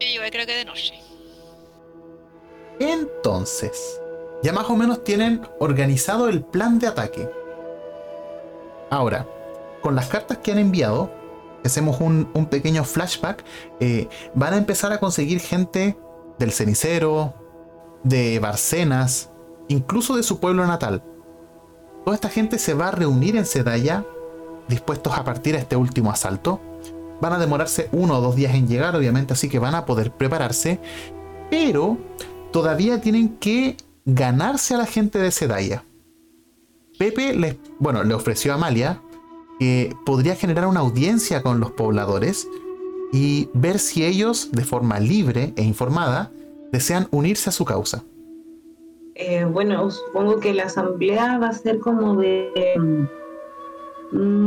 [0.00, 0.94] Yo creo que de noche.
[2.78, 4.00] Entonces,
[4.42, 7.28] ya más o menos tienen organizado el plan de ataque.
[8.90, 9.26] Ahora,
[9.80, 11.10] con las cartas que han enviado,
[11.64, 13.44] hacemos un, un pequeño flashback,
[13.80, 15.96] eh, van a empezar a conseguir gente
[16.38, 17.34] del cenicero,
[18.02, 19.30] de Barcenas,
[19.68, 21.02] incluso de su pueblo natal.
[22.04, 24.04] Toda esta gente se va a reunir en Sedaya,
[24.68, 26.60] dispuestos a partir a este último asalto.
[27.20, 30.10] Van a demorarse uno o dos días en llegar, obviamente, así que van a poder
[30.12, 30.80] prepararse.
[31.50, 31.96] Pero
[32.52, 35.84] todavía tienen que ganarse a la gente de Sedaya.
[36.98, 39.00] Pepe bueno, le ofreció a Amalia
[39.58, 42.46] que podría generar una audiencia con los pobladores
[43.12, 46.32] y ver si ellos, de forma libre e informada,
[46.72, 48.04] desean unirse a su causa.
[49.16, 52.50] Eh, bueno, supongo que la asamblea va a ser como de.
[52.76, 53.04] mm,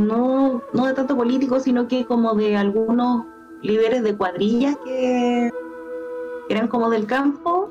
[0.06, 3.24] No, no de tanto políticos, sino que como de algunos
[3.62, 5.50] líderes de cuadrillas que
[6.48, 7.68] eran como del campo,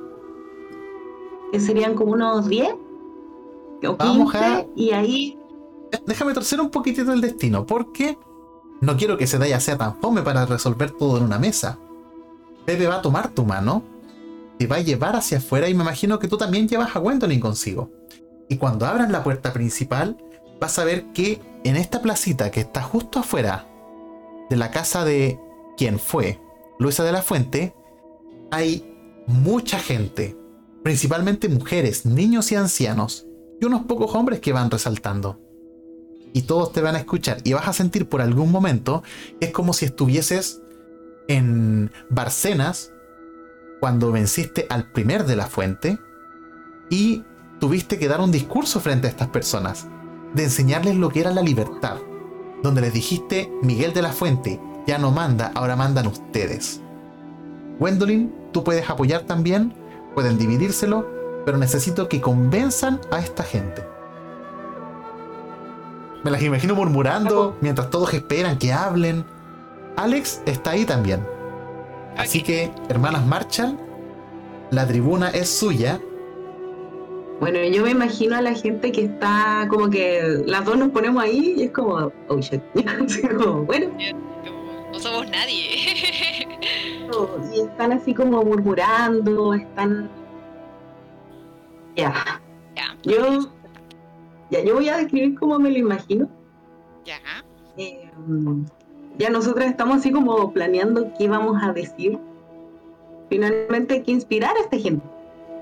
[1.52, 2.78] que serían como unos 10 o
[3.80, 5.40] 15, Vamos a- y ahí
[6.06, 8.18] Déjame torcer un poquitito el destino, porque
[8.82, 11.80] no quiero que Sedaya sea tan fome para resolver todo en una mesa.
[12.66, 13.82] Pepe va a tomar tu mano,
[14.58, 17.40] te va a llevar hacia afuera y me imagino que tú también llevas a Gwendolyn
[17.40, 17.92] consigo.
[18.50, 20.18] Y cuando abran la puerta principal,
[20.60, 23.68] vas a ver que en esta placita que está justo afuera
[24.50, 25.40] de la casa de
[25.78, 26.40] quien fue
[26.80, 27.76] Luisa de la Fuente,
[28.52, 28.96] hay
[29.28, 30.38] mucha gente,
[30.84, 33.28] principalmente mujeres, niños y ancianos,
[33.60, 35.42] y unos pocos hombres que van resaltando
[36.34, 39.02] y todos te van a escuchar y vas a sentir por algún momento
[39.40, 40.62] es como si estuvieses
[41.28, 42.94] en Barcenas
[43.80, 46.00] cuando venciste al primer de la fuente
[46.90, 47.24] y
[47.60, 49.88] tuviste que dar un discurso frente a estas personas,
[50.34, 51.98] de enseñarles lo que era la libertad,
[52.64, 56.82] donde les dijiste Miguel de la Fuente ya no manda, ahora mandan ustedes.
[57.80, 59.74] Gwendolyn, tú puedes apoyar también,
[60.16, 61.06] pueden dividírselo,
[61.46, 63.86] pero necesito que convenzan a esta gente.
[66.24, 69.26] Me las imagino murmurando mientras todos esperan que hablen.
[69.98, 71.37] Alex está ahí también.
[72.18, 73.78] Así que, hermanas Marshall,
[74.72, 76.00] la tribuna es suya.
[77.40, 81.24] Bueno, yo me imagino a la gente que está como que las dos nos ponemos
[81.24, 82.62] ahí y es como, oh shit.
[83.66, 83.92] bueno.
[84.92, 86.48] No somos nadie.
[87.54, 90.10] y están así como murmurando, están.
[91.96, 92.42] Ya.
[93.04, 93.52] Yo.
[94.50, 96.30] Ya, yo voy a describir cómo me lo imagino.
[97.06, 97.20] Ya.
[97.78, 98.10] Eh,
[99.18, 102.18] ya nosotras estamos así como planeando qué vamos a decir.
[103.30, 105.06] Finalmente hay que inspirar a esta gente.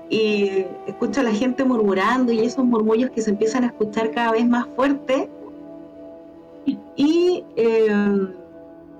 [0.08, 4.32] Y escucha a la gente murmurando y esos murmullos que se empiezan a escuchar cada
[4.32, 5.28] vez más fuerte.
[6.96, 8.28] Y eh,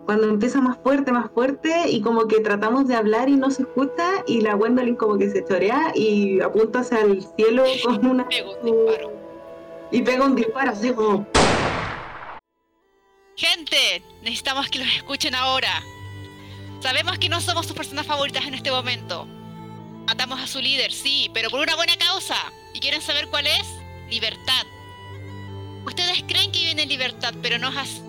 [0.06, 3.62] cuando empieza más fuerte, más fuerte, y como que tratamos de hablar y no se
[3.62, 8.26] escucha, y la Gwendolyn como que se chorea y apunta hacia el cielo con una...
[9.90, 11.26] Y pega un disparo así como...
[13.36, 15.82] Gente, necesitamos que los escuchen ahora.
[16.82, 19.24] Sabemos que no somos sus personas favoritas en este momento.
[20.06, 22.36] Matamos a su líder, sí, pero por una buena causa.
[22.74, 23.66] ¿Y quieren saber cuál es?
[24.10, 24.66] Libertad.
[25.84, 28.02] Ustedes creen que viven en libertad, pero no es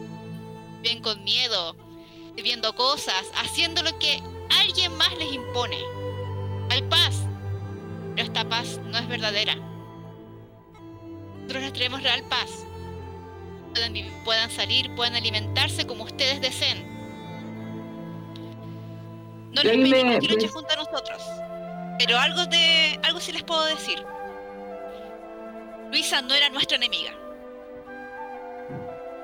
[0.82, 1.76] Viven con miedo,
[2.36, 4.22] viviendo cosas, haciendo lo que
[4.60, 5.78] alguien más les impone.
[6.72, 7.16] Hay paz,
[8.16, 9.56] pero esta paz no es verdadera.
[11.36, 12.66] Nosotros les traemos real paz.
[13.78, 13.94] Puedan,
[14.26, 16.84] puedan salir, puedan alimentarse como ustedes deseen.
[19.52, 21.22] No les pedimos que luchen junto a nosotros,
[22.00, 24.04] pero algo de algo sí les puedo decir.
[25.92, 27.12] Luisa no era nuestra enemiga.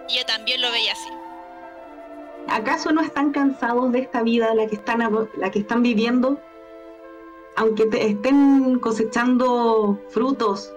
[0.08, 1.10] Y ella también lo veía así.
[2.47, 4.99] ¿Acaso no están cansados de esta vida la que están,
[5.36, 6.39] la que están viviendo?
[7.56, 10.72] Aunque estén cosechando frutos,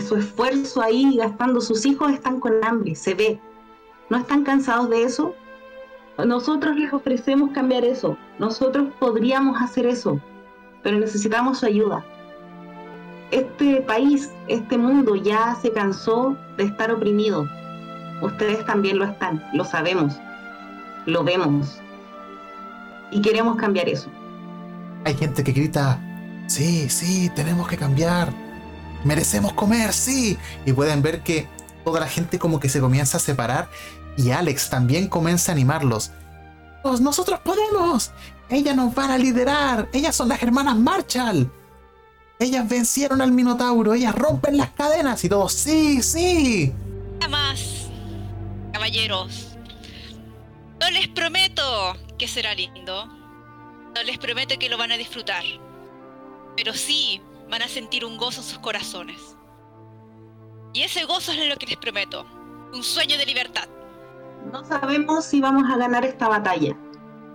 [0.00, 3.40] su esfuerzo ahí, gastando, sus hijos están con hambre, se ve.
[4.10, 5.34] ¿No están cansados de eso?
[6.24, 8.16] Nosotros les ofrecemos cambiar eso.
[8.38, 10.20] Nosotros podríamos hacer eso,
[10.82, 12.04] pero necesitamos su ayuda.
[13.30, 17.46] Este país, este mundo ya se cansó de estar oprimido.
[18.22, 20.16] Ustedes también lo están, lo sabemos
[21.06, 21.78] lo vemos
[23.10, 24.10] y queremos cambiar eso.
[25.04, 26.00] Hay gente que grita,
[26.48, 28.32] sí, sí, tenemos que cambiar,
[29.06, 31.48] merecemos comer, sí, y pueden ver que
[31.84, 33.70] toda la gente como que se comienza a separar
[34.16, 36.10] y Alex también comienza a animarlos.
[36.82, 38.10] Pues nosotros podemos,
[38.48, 41.50] ellas nos van a liderar, ellas son las hermanas Marshall.
[42.38, 46.72] Ellas vencieron al Minotauro, ellas rompen las cadenas y todos, sí, sí.
[47.30, 47.88] más,
[48.74, 49.56] caballeros,
[50.80, 53.06] no les prometo que será lindo.
[53.06, 55.42] No les prometo que lo van a disfrutar.
[56.54, 59.36] Pero sí van a sentir un gozo en sus corazones.
[60.72, 62.26] Y ese gozo es lo que les prometo.
[62.74, 63.68] Un sueño de libertad.
[64.52, 66.76] No sabemos si vamos a ganar esta batalla.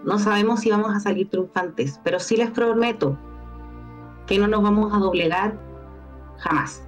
[0.03, 1.99] No sabemos si vamos a salir triunfantes.
[2.03, 3.17] Pero sí les prometo
[4.27, 5.59] que no nos vamos a doblegar
[6.37, 6.83] jamás.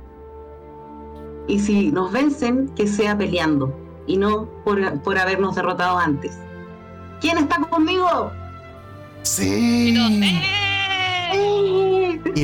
[1.48, 3.74] Y si nos vencen, que sea peleando
[4.08, 6.38] y no por, por habernos derrotado antes.
[7.20, 8.32] ¿Quién está conmigo?
[9.24, 9.90] Sí.
[9.90, 10.63] Y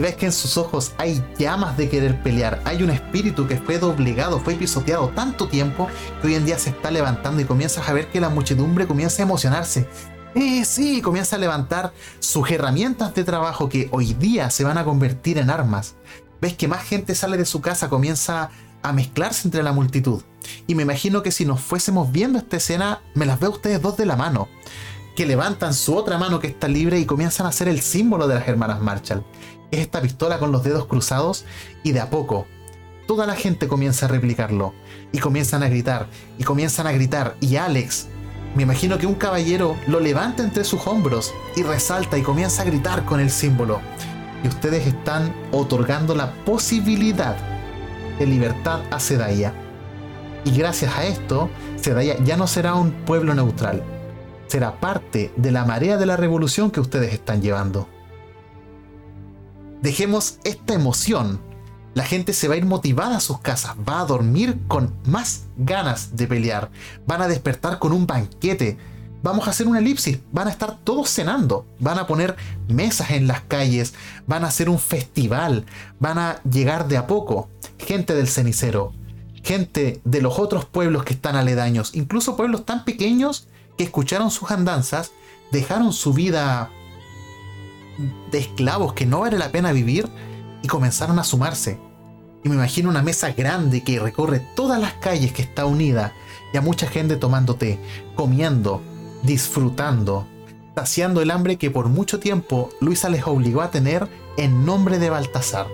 [0.02, 2.62] ves que en sus ojos hay llamas de querer pelear.
[2.66, 5.88] Hay un espíritu que fue doblegado, fue pisoteado tanto tiempo
[6.22, 9.22] que hoy en día se está levantando y comienzas a ver que la muchedumbre comienza
[9.22, 9.88] a emocionarse.
[10.36, 14.84] Eh, sí, comienza a levantar sus herramientas de trabajo que hoy día se van a
[14.86, 15.96] convertir en armas.
[16.42, 18.52] Ves que más gente sale de su casa, comienza
[18.82, 20.22] a mezclarse entre la multitud.
[20.68, 23.98] Y me imagino que si nos fuésemos viendo esta escena, me las veo ustedes dos
[23.98, 24.48] de la mano,
[25.20, 28.36] que levantan su otra mano que está libre y comienzan a hacer el símbolo de
[28.36, 29.26] las hermanas Marshall.
[29.70, 31.44] Es esta pistola con los dedos cruzados
[31.84, 32.48] y de a poco
[33.06, 34.74] toda la gente comienza a replicarlo
[35.12, 38.08] y comienzan a gritar y comienzan a gritar y Alex,
[38.56, 42.66] me imagino que un caballero lo levanta entre sus hombros y resalta y comienza a
[42.66, 43.82] gritar con el símbolo.
[44.42, 47.36] Y ustedes están otorgando la posibilidad
[48.18, 49.54] de libertad a Sedaya.
[50.46, 53.84] Y gracias a esto, Sedaya ya no será un pueblo neutral,
[54.50, 57.88] será parte de la marea de la revolución que ustedes están llevando.
[59.82, 61.40] Dejemos esta emoción.
[61.94, 65.46] La gente se va a ir motivada a sus casas, va a dormir con más
[65.58, 66.70] ganas de pelear,
[67.06, 68.78] van a despertar con un banquete,
[69.24, 72.36] vamos a hacer una elipsis, van a estar todos cenando, van a poner
[72.68, 73.94] mesas en las calles,
[74.28, 75.66] van a hacer un festival,
[76.00, 78.94] van a llegar de a poco gente del cenicero,
[79.44, 83.48] gente de los otros pueblos que están aledaños, incluso pueblos tan pequeños
[83.80, 85.14] que escucharon sus andanzas,
[85.54, 86.70] dejaron su vida
[88.30, 90.10] de esclavos que no vale la pena vivir
[90.62, 91.80] y comenzaron a sumarse.
[92.44, 96.12] Y me imagino una mesa grande que recorre todas las calles que está unida
[96.54, 97.80] y a mucha gente tomando té,
[98.16, 98.82] comiendo,
[99.24, 100.28] disfrutando,
[100.76, 105.10] saciando el hambre que por mucho tiempo Luisa les obligó a tener en nombre de
[105.10, 105.68] Baltasar.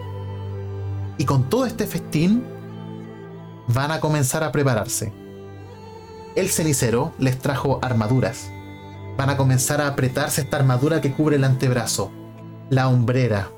[1.18, 2.45] Y con todo este festín
[3.68, 5.24] van a comenzar a prepararse.
[6.35, 8.51] El cenicero les trajo armaduras.
[9.17, 12.11] Van a comenzar a apretarse esta armadura que cubre el antebrazo,
[12.69, 13.49] la hombrera.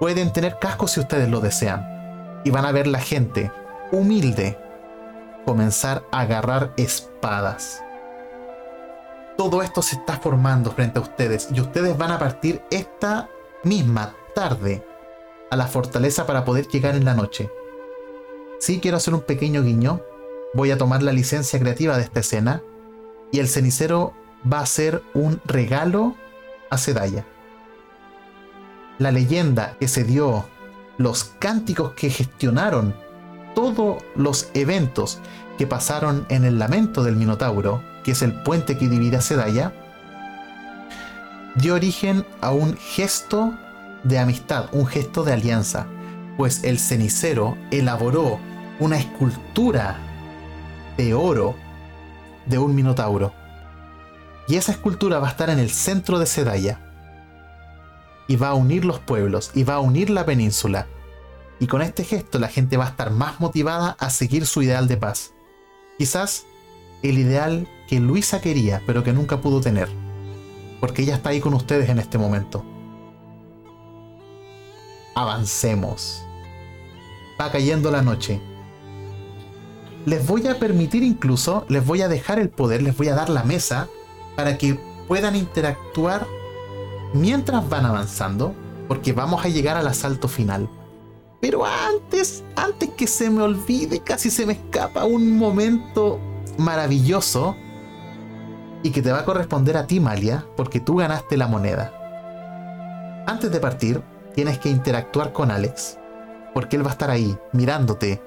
[0.00, 2.42] Pueden tener cascos si ustedes lo desean.
[2.44, 3.52] Y van a ver la gente,
[3.92, 4.58] humilde,
[5.46, 7.82] comenzar a agarrar espadas.
[9.36, 13.28] Todo esto se está formando frente a ustedes y ustedes van a partir esta
[13.62, 14.84] misma tarde
[15.50, 17.48] a la fortaleza para poder llegar en la noche.
[18.58, 20.00] Sí quiero hacer un pequeño guiño.
[20.54, 22.62] Voy a tomar la licencia creativa de esta escena
[23.30, 24.14] y el cenicero
[24.50, 26.16] va a ser un regalo
[26.70, 27.26] a Sedaya.
[28.98, 30.46] La leyenda que se dio,
[30.96, 32.94] los cánticos que gestionaron
[33.54, 35.20] todos los eventos
[35.58, 39.72] que pasaron en el lamento del Minotauro, que es el puente que divide a Sedaya,
[41.56, 43.52] dio origen a un gesto
[44.02, 45.86] de amistad, un gesto de alianza,
[46.38, 48.38] pues el cenicero elaboró
[48.80, 50.07] una escultura
[50.98, 51.54] de oro
[52.44, 53.32] de un minotauro.
[54.46, 56.80] Y esa escultura va a estar en el centro de Sedaya.
[58.26, 60.86] Y va a unir los pueblos, y va a unir la península.
[61.58, 64.86] Y con este gesto la gente va a estar más motivada a seguir su ideal
[64.86, 65.32] de paz.
[65.96, 66.44] Quizás
[67.02, 69.88] el ideal que Luisa quería, pero que nunca pudo tener.
[70.80, 72.64] Porque ella está ahí con ustedes en este momento
[75.18, 76.24] avancemos.
[77.40, 78.40] Va cayendo la noche.
[80.08, 83.28] Les voy a permitir incluso, les voy a dejar el poder, les voy a dar
[83.28, 83.88] la mesa
[84.36, 86.26] para que puedan interactuar
[87.12, 88.54] mientras van avanzando,
[88.88, 90.70] porque vamos a llegar al asalto final.
[91.42, 96.18] Pero antes, antes que se me olvide, casi se me escapa un momento
[96.56, 97.54] maravilloso
[98.82, 101.92] y que te va a corresponder a ti, Malia, porque tú ganaste la moneda.
[103.26, 104.00] Antes de partir,
[104.34, 105.98] tienes que interactuar con Alex.
[106.54, 108.22] Porque él va a estar ahí, mirándote,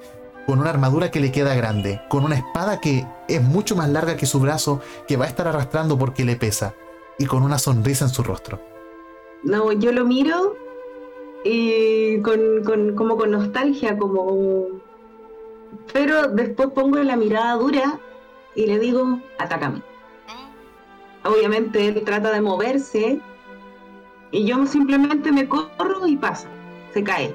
[0.46, 4.16] con una armadura que le queda grande, con una espada que es mucho más larga
[4.16, 6.74] que su brazo, que va a estar arrastrando porque le pesa,
[7.18, 8.60] y con una sonrisa en su rostro.
[9.44, 10.56] No, yo lo miro
[11.44, 14.66] y con, como con nostalgia, como...
[15.92, 17.98] Pero después pongo la mirada dura
[18.54, 19.82] y le digo, atácame.
[21.24, 23.20] Obviamente él trata de moverse
[24.30, 26.48] y yo simplemente me corro y pasa.
[26.92, 27.34] Se cae.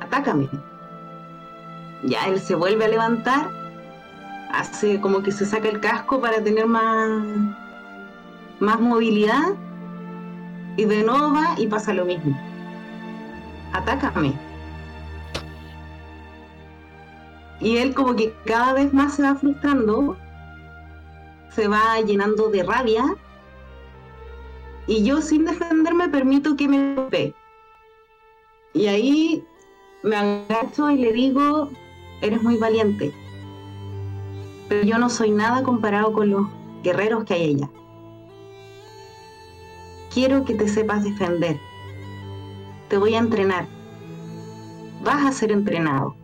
[0.00, 0.48] Atácame.
[2.04, 3.50] Ya él se vuelve a levantar.
[4.52, 7.22] Hace como que se saca el casco para tener más,
[8.60, 9.54] más movilidad.
[10.76, 12.38] Y de nuevo va y pasa lo mismo.
[13.72, 14.34] Atácame.
[17.60, 20.16] Y él como que cada vez más se va frustrando,
[21.50, 23.16] se va llenando de rabia
[24.86, 27.34] y yo sin defenderme permito que me golpee.
[28.74, 29.44] Y ahí
[30.02, 31.70] me agacho y le digo,
[32.24, 33.12] eres muy valiente,
[34.68, 36.46] pero yo no soy nada comparado con los
[36.82, 37.70] guerreros que hay allá.
[40.12, 41.58] Quiero que te sepas defender.
[42.88, 43.66] Te voy a entrenar.
[45.02, 46.14] Vas a ser entrenado.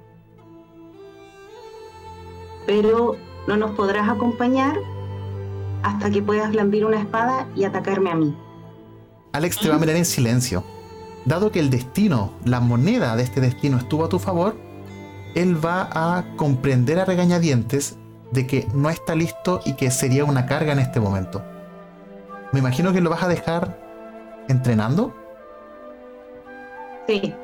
[2.67, 3.17] Pero
[3.47, 4.79] no nos podrás acompañar
[5.83, 8.37] hasta que puedas blandir una espada y atacarme a mí.
[9.33, 10.63] Alex te va a mirar en silencio.
[11.25, 14.57] Dado que el destino, la moneda de este destino estuvo a tu favor,
[15.35, 17.97] él va a comprender a regañadientes
[18.33, 21.43] de que no está listo y que sería una carga en este momento.
[22.53, 23.79] Me imagino que lo vas a dejar
[24.49, 25.15] entrenando.
[27.07, 27.35] Sí.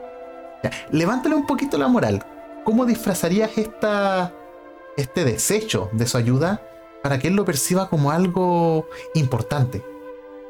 [0.91, 2.25] levántale un poquito la moral.
[2.65, 4.33] ¿Cómo disfrazarías esta,
[4.97, 6.63] este desecho de su ayuda
[7.03, 9.85] para que él lo perciba como algo importante?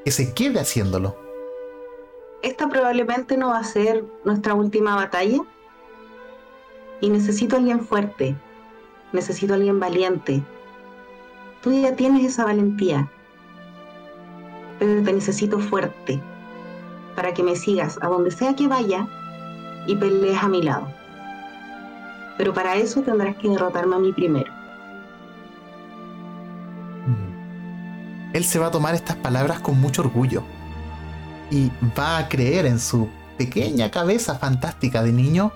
[0.05, 1.27] Que se quede haciéndolo
[2.47, 5.39] esta probablemente no va a ser nuestra última batalla
[7.01, 8.37] y necesito a alguien fuerte,
[9.13, 10.43] necesito a alguien valiente.
[11.63, 13.11] Tú ya tienes esa valentía,
[14.79, 16.21] pero te necesito fuerte
[17.15, 19.09] para que me sigas a donde sea que vaya
[19.87, 20.89] y pelees a mi lado.
[22.37, 24.53] Pero para eso tendrás que derrotarme a mí primero.
[28.33, 30.43] Él se va a tomar estas palabras con mucho orgullo
[31.51, 33.09] y va a creer en su
[33.39, 35.53] pequeña cabeza fantástica de niño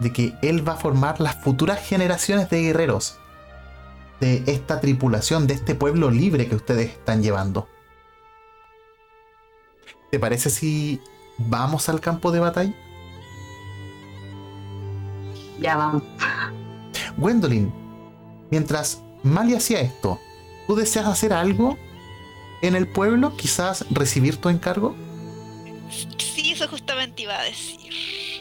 [0.00, 3.18] de que él va a formar las futuras generaciones de guerreros
[4.20, 7.68] de esta tripulación, de este pueblo libre que ustedes están llevando.
[10.10, 11.00] ¿Te parece si
[11.38, 12.74] vamos al campo de batalla?
[15.60, 16.02] Ya vamos.
[17.16, 17.72] Gwendolyn,
[18.50, 20.18] mientras Mali hacía esto,
[20.66, 21.78] ¿tú deseas hacer algo
[22.62, 23.36] en el pueblo?
[23.36, 24.96] Quizás recibir tu encargo.
[26.18, 28.39] Sí, eso justamente iba a decir.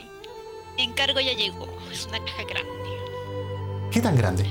[0.80, 1.68] Mi encargo ya llegó.
[1.92, 2.72] Es una caja grande.
[3.92, 4.46] ¿Qué tan grande?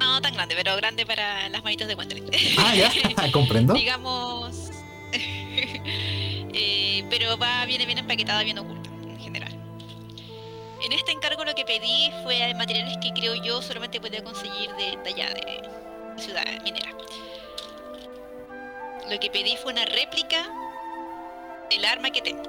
[0.00, 2.28] No tan grande, pero grande para las manitos de Gwendolyn.
[2.58, 2.90] Ah, ya,
[3.32, 3.72] comprendo.
[3.72, 4.72] Digamos.
[5.12, 9.52] eh, pero va, viene bien empaquetada, bien oculta, en general.
[10.84, 14.98] En este encargo lo que pedí fue materiales que creo yo solamente podía conseguir de,
[15.04, 16.90] de allá, de ciudad minera.
[19.08, 20.50] Lo que pedí fue una réplica
[21.70, 22.42] del arma que tengo,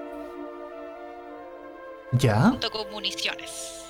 [2.13, 2.49] ¿Ya?
[2.49, 3.81] junto con municiones.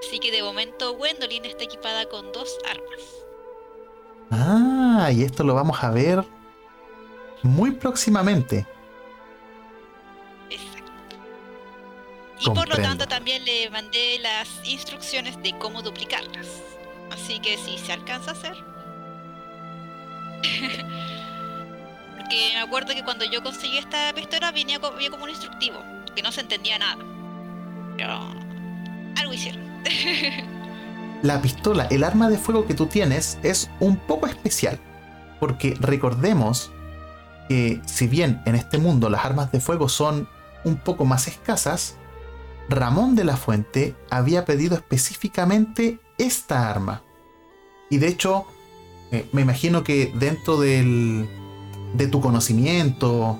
[0.00, 3.00] Así que de momento Gwendolyn está equipada con dos armas.
[4.30, 6.24] Ah, y esto lo vamos a ver
[7.42, 8.66] muy próximamente.
[10.50, 11.16] Exacto.
[12.40, 16.46] Y por lo tanto también le mandé las instrucciones de cómo duplicarlas.
[17.10, 18.56] Así que si se alcanza a hacer.
[22.32, 25.82] Me acuerdo que cuando yo conseguí esta pistola venía había como un instructivo,
[26.16, 27.04] que no se entendía nada.
[27.98, 28.18] Pero
[29.18, 29.62] algo hicieron.
[31.22, 34.80] La pistola, el arma de fuego que tú tienes es un poco especial.
[35.38, 36.72] Porque recordemos
[37.48, 40.26] que si bien en este mundo las armas de fuego son
[40.64, 41.96] un poco más escasas,
[42.68, 47.02] Ramón de la Fuente había pedido específicamente esta arma.
[47.90, 48.46] Y de hecho,
[49.12, 51.28] eh, me imagino que dentro del,
[51.94, 53.38] de tu conocimiento,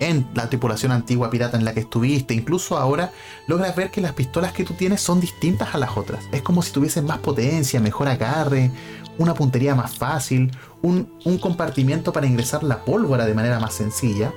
[0.00, 3.12] en la tripulación antigua pirata en la que estuviste, incluso ahora,
[3.46, 6.24] logras ver que las pistolas que tú tienes son distintas a las otras.
[6.32, 8.70] Es como si tuviesen más potencia, mejor agarre,
[9.18, 10.50] una puntería más fácil,
[10.82, 14.32] un, un compartimiento para ingresar la pólvora de manera más sencilla.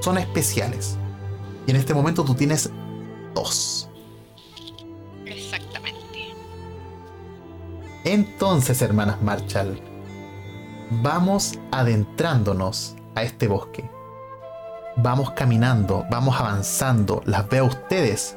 [0.00, 0.96] Son especiales.
[1.66, 2.70] Y en este momento tú tienes
[3.34, 3.88] dos.
[5.24, 6.34] Exactamente.
[8.04, 9.80] Entonces, hermanas Marshall,
[11.00, 13.88] vamos adentrándonos a este bosque.
[14.96, 18.36] Vamos caminando, vamos avanzando, las veo a ustedes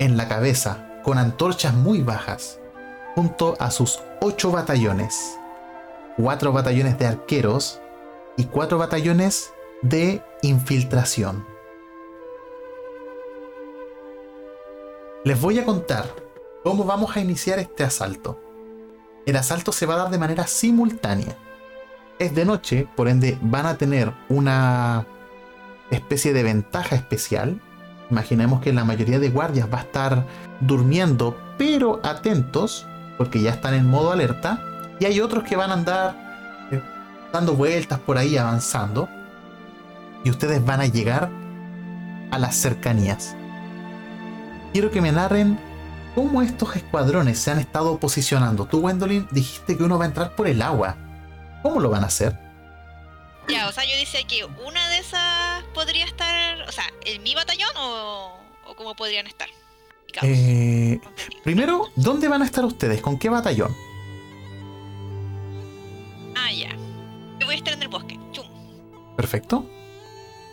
[0.00, 2.58] en la cabeza, con antorchas muy bajas,
[3.14, 5.38] junto a sus ocho batallones.
[6.16, 7.80] Cuatro batallones de arqueros
[8.36, 9.52] y cuatro batallones
[9.82, 11.46] de infiltración.
[15.24, 16.06] Les voy a contar
[16.64, 18.40] cómo vamos a iniciar este asalto.
[19.24, 21.36] El asalto se va a dar de manera simultánea.
[22.22, 25.04] Es de noche, por ende van a tener una
[25.90, 27.60] especie de ventaja especial.
[28.12, 30.24] Imaginemos que la mayoría de guardias va a estar
[30.60, 32.86] durmiendo, pero atentos,
[33.18, 34.62] porque ya están en modo alerta.
[35.00, 36.80] Y hay otros que van a andar eh,
[37.32, 39.08] dando vueltas por ahí, avanzando.
[40.22, 41.28] Y ustedes van a llegar
[42.30, 43.34] a las cercanías.
[44.72, 45.58] Quiero que me narren
[46.14, 48.66] cómo estos escuadrones se han estado posicionando.
[48.66, 50.94] Tú, Gwendolyn, dijiste que uno va a entrar por el agua.
[51.62, 52.38] ¿Cómo lo van a hacer?
[53.48, 57.34] Ya, o sea, yo decía que una de esas podría estar, o sea, en mi
[57.34, 59.48] batallón o, o cómo podrían estar.
[60.22, 61.00] Eh,
[61.42, 63.00] primero, ¿dónde van a estar ustedes?
[63.00, 63.74] ¿Con qué batallón?
[66.36, 66.70] Ah, ya.
[67.40, 68.18] Yo voy a estar en el bosque.
[68.32, 68.46] Chum.
[69.16, 69.64] Perfecto.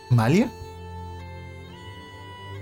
[0.08, 0.50] ¿Malia?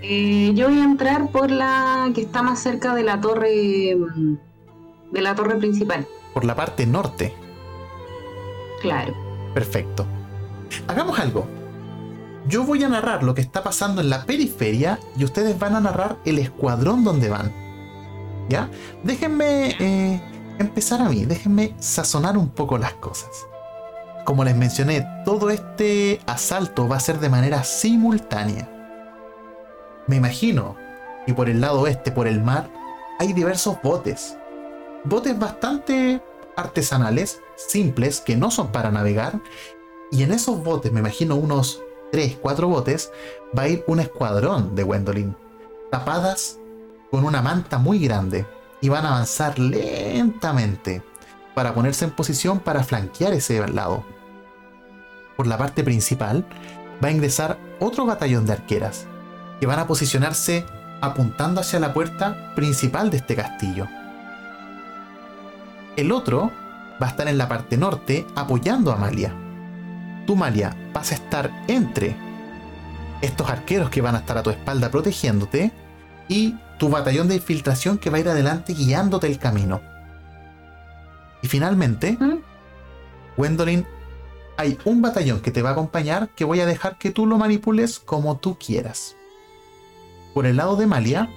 [0.01, 4.35] Eh, yo voy a entrar por la que está más cerca de la torre mm,
[5.11, 6.07] de la torre principal.
[6.33, 7.33] Por la parte norte.
[8.81, 9.13] Claro.
[9.53, 10.05] Perfecto.
[10.87, 11.47] Hagamos algo.
[12.47, 15.81] Yo voy a narrar lo que está pasando en la periferia y ustedes van a
[15.81, 17.53] narrar el escuadrón donde van.
[18.49, 18.69] ¿Ya?
[19.03, 20.21] Déjenme eh,
[20.57, 23.29] empezar a mí, déjenme sazonar un poco las cosas.
[24.25, 28.69] Como les mencioné, todo este asalto va a ser de manera simultánea.
[30.07, 30.75] Me imagino
[31.25, 32.69] que por el lado oeste, por el mar,
[33.19, 34.37] hay diversos botes.
[35.03, 36.21] Botes bastante
[36.55, 39.41] artesanales, simples, que no son para navegar.
[40.11, 41.81] Y en esos botes, me imagino unos
[42.11, 43.11] 3, 4 botes,
[43.57, 45.35] va a ir un escuadrón de Gwendolyn,
[45.91, 46.59] tapadas
[47.11, 48.45] con una manta muy grande.
[48.81, 51.03] Y van a avanzar lentamente
[51.53, 54.05] para ponerse en posición para flanquear ese lado.
[55.35, 56.45] Por la parte principal
[57.03, 59.05] va a ingresar otro batallón de arqueras,
[59.59, 60.65] que van a posicionarse
[61.01, 63.87] apuntando hacia la puerta principal de este castillo.
[65.97, 66.51] El otro
[67.01, 69.33] va a estar en la parte norte apoyando a Amalia.
[70.25, 72.15] Tú, Malia, vas a estar entre
[73.21, 75.71] estos arqueros que van a estar a tu espalda protegiéndote
[76.27, 79.81] y tu batallón de infiltración que va a ir adelante guiándote el camino.
[81.41, 82.39] Y finalmente, ¿Mm?
[83.37, 83.85] Gwendolyn,
[84.57, 87.37] hay un batallón que te va a acompañar que voy a dejar que tú lo
[87.37, 89.15] manipules como tú quieras.
[90.33, 91.29] Por el lado de Malia,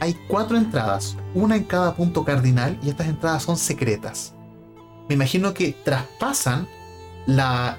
[0.00, 4.34] hay cuatro entradas, una en cada punto cardinal y estas entradas son secretas.
[5.12, 6.66] Me imagino que traspasan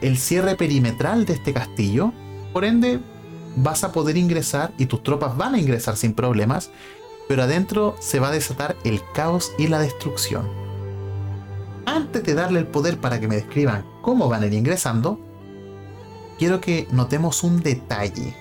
[0.01, 2.14] el cierre perimetral de este castillo,
[2.53, 2.99] por ende
[3.55, 6.69] vas a poder ingresar y tus tropas van a ingresar sin problemas,
[7.27, 10.47] pero adentro se va a desatar el caos y la destrucción.
[11.88, 15.19] Antes de darle el poder para que me describan cómo van a ir ingresando,
[16.38, 18.35] quiero que notemos un detalle.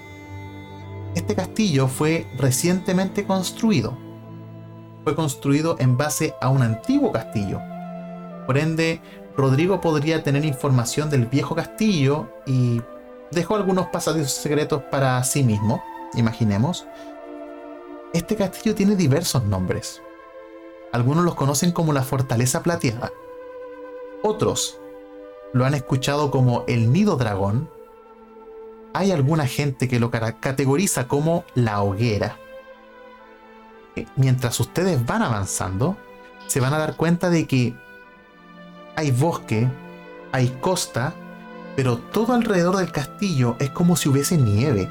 [1.14, 3.96] Este castillo fue recientemente construido.
[5.02, 7.58] Fue construido en base a un antiguo castillo.
[8.52, 9.00] Por ende,
[9.34, 12.82] Rodrigo podría tener información del viejo castillo y
[13.30, 16.84] dejó algunos pasadizos secretos para sí mismo, imaginemos.
[18.12, 20.02] Este castillo tiene diversos nombres.
[20.92, 23.10] Algunos los conocen como la Fortaleza Plateada.
[24.22, 24.78] Otros
[25.54, 27.70] lo han escuchado como el Nido Dragón.
[28.92, 32.36] Hay alguna gente que lo categoriza como la hoguera.
[34.16, 35.96] Mientras ustedes van avanzando,
[36.48, 37.74] se van a dar cuenta de que
[38.96, 39.68] hay bosque,
[40.32, 41.14] hay costa,
[41.76, 44.88] pero todo alrededor del castillo es como si hubiese nieve.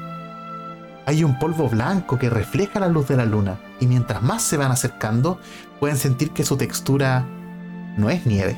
[1.06, 4.56] Hay un polvo blanco que refleja la luz de la luna, y mientras más se
[4.56, 5.38] van acercando,
[5.80, 7.26] pueden sentir que su textura
[7.96, 8.56] no es nieve.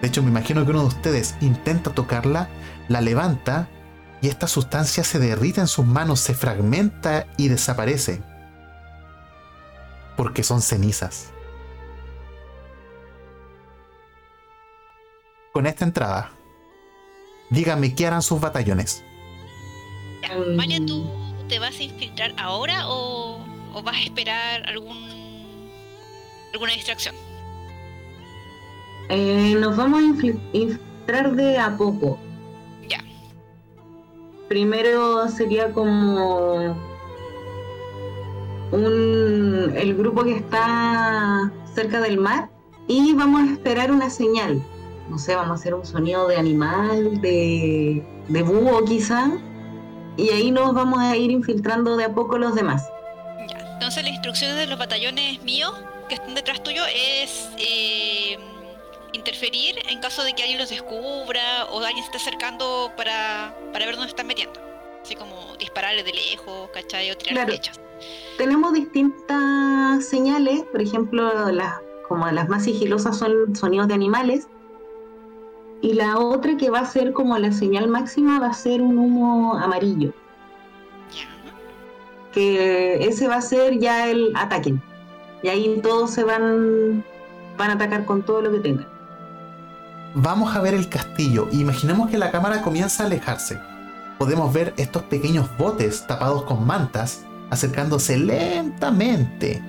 [0.00, 2.48] De hecho, me imagino que uno de ustedes intenta tocarla,
[2.88, 3.68] la levanta,
[4.20, 8.22] y esta sustancia se derrite en sus manos, se fragmenta y desaparece.
[10.16, 11.31] Porque son cenizas.
[15.52, 16.32] Con esta entrada,
[17.50, 19.04] díganme qué harán sus batallones.
[20.56, 21.06] María, ¿tú
[21.46, 23.44] te vas a infiltrar ahora o,
[23.84, 24.96] vas a esperar algún
[26.54, 27.14] alguna distracción?
[29.10, 32.18] Eh, nos vamos a infiltrar de a poco.
[32.88, 33.04] Ya.
[34.48, 36.74] Primero sería como
[38.70, 42.48] un, el grupo que está cerca del mar
[42.88, 44.62] y vamos a esperar una señal.
[45.08, 49.30] No sé, vamos a hacer un sonido de animal, de, de búho quizá
[50.16, 52.88] y ahí nos vamos a ir infiltrando de a poco los demás.
[53.48, 53.58] Ya.
[53.74, 55.74] Entonces las instrucciones de los batallones míos
[56.08, 58.38] que están detrás tuyo es eh,
[59.12, 63.86] interferir en caso de que alguien los descubra o alguien se esté acercando para, para
[63.86, 64.60] ver dónde están metiendo.
[65.02, 67.10] Así como dispararle de lejos, ¿cachai?
[67.10, 67.80] O tirar flechas.
[68.38, 74.46] Tenemos distintas señales, por ejemplo, las como las más sigilosas son sonidos de animales,
[75.82, 78.96] y la otra que va a ser como la señal máxima va a ser un
[78.96, 80.12] humo amarillo.
[82.32, 84.74] Que ese va a ser ya el ataque.
[85.42, 87.04] Y ahí todos se van,
[87.58, 88.86] van a atacar con todo lo que tengan.
[90.14, 91.48] Vamos a ver el castillo.
[91.50, 93.58] Imaginemos que la cámara comienza a alejarse.
[94.18, 99.60] Podemos ver estos pequeños botes tapados con mantas acercándose lentamente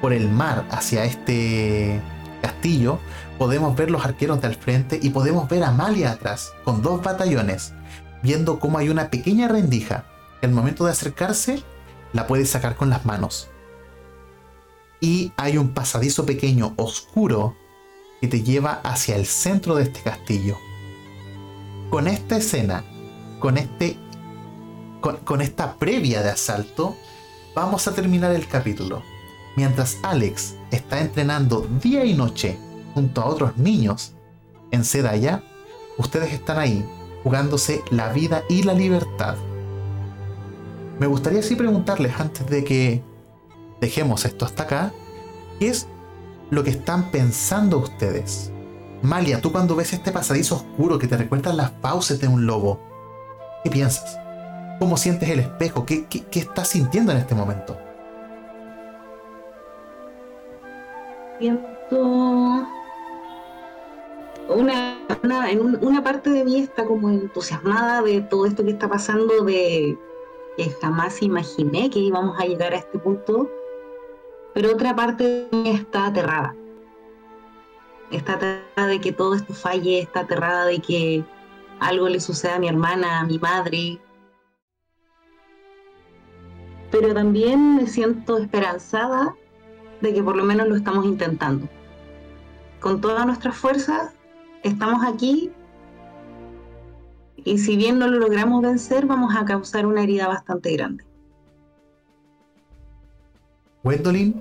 [0.00, 2.02] por el mar hacia este
[2.42, 2.98] castillo
[3.38, 7.72] podemos ver los arqueros del frente y podemos ver a Amalia atrás, con dos batallones,
[8.22, 10.04] viendo cómo hay una pequeña rendija
[10.46, 11.62] al momento de acercarse
[12.12, 13.48] la puede sacar con las manos.
[15.00, 17.54] Y hay un pasadizo pequeño, oscuro,
[18.20, 20.56] que te lleva hacia el centro de este castillo.
[21.90, 22.84] Con esta escena,
[23.40, 23.98] con este.
[25.24, 26.96] con esta previa de asalto,
[27.54, 29.02] vamos a terminar el capítulo.
[29.56, 32.58] Mientras Alex está entrenando día y noche
[32.96, 34.14] junto a otros niños
[34.70, 35.42] en Sedaya,
[35.98, 36.82] ustedes están ahí
[37.22, 39.36] jugándose la vida y la libertad.
[40.98, 43.02] Me gustaría así preguntarles antes de que
[43.82, 44.92] dejemos esto hasta acá,
[45.58, 45.88] ¿qué es
[46.48, 48.50] lo que están pensando ustedes?
[49.02, 52.80] Malia, tú cuando ves este pasadizo oscuro que te recuerda las fauces de un lobo,
[53.62, 54.18] ¿qué piensas?
[54.78, 55.84] ¿Cómo sientes el espejo?
[55.84, 57.76] ¿Qué, qué, qué estás sintiendo en este momento?
[61.38, 62.66] Siento
[64.48, 64.98] una,
[65.50, 69.98] en una parte de mí está como entusiasmada de todo esto que está pasando, de
[70.56, 73.50] que jamás imaginé que íbamos a llegar a este punto,
[74.54, 76.54] pero otra parte de mí está aterrada.
[78.10, 81.24] Está aterrada de que todo esto falle, está aterrada de que
[81.80, 84.00] algo le suceda a mi hermana, a mi madre.
[86.90, 89.34] Pero también me siento esperanzada
[90.00, 91.68] de que por lo menos lo estamos intentando.
[92.80, 94.15] Con todas nuestras fuerzas
[94.66, 95.50] estamos aquí
[97.44, 101.04] y si bien no lo logramos vencer, vamos a causar una herida bastante grande.
[103.84, 104.34] Gwendolyn,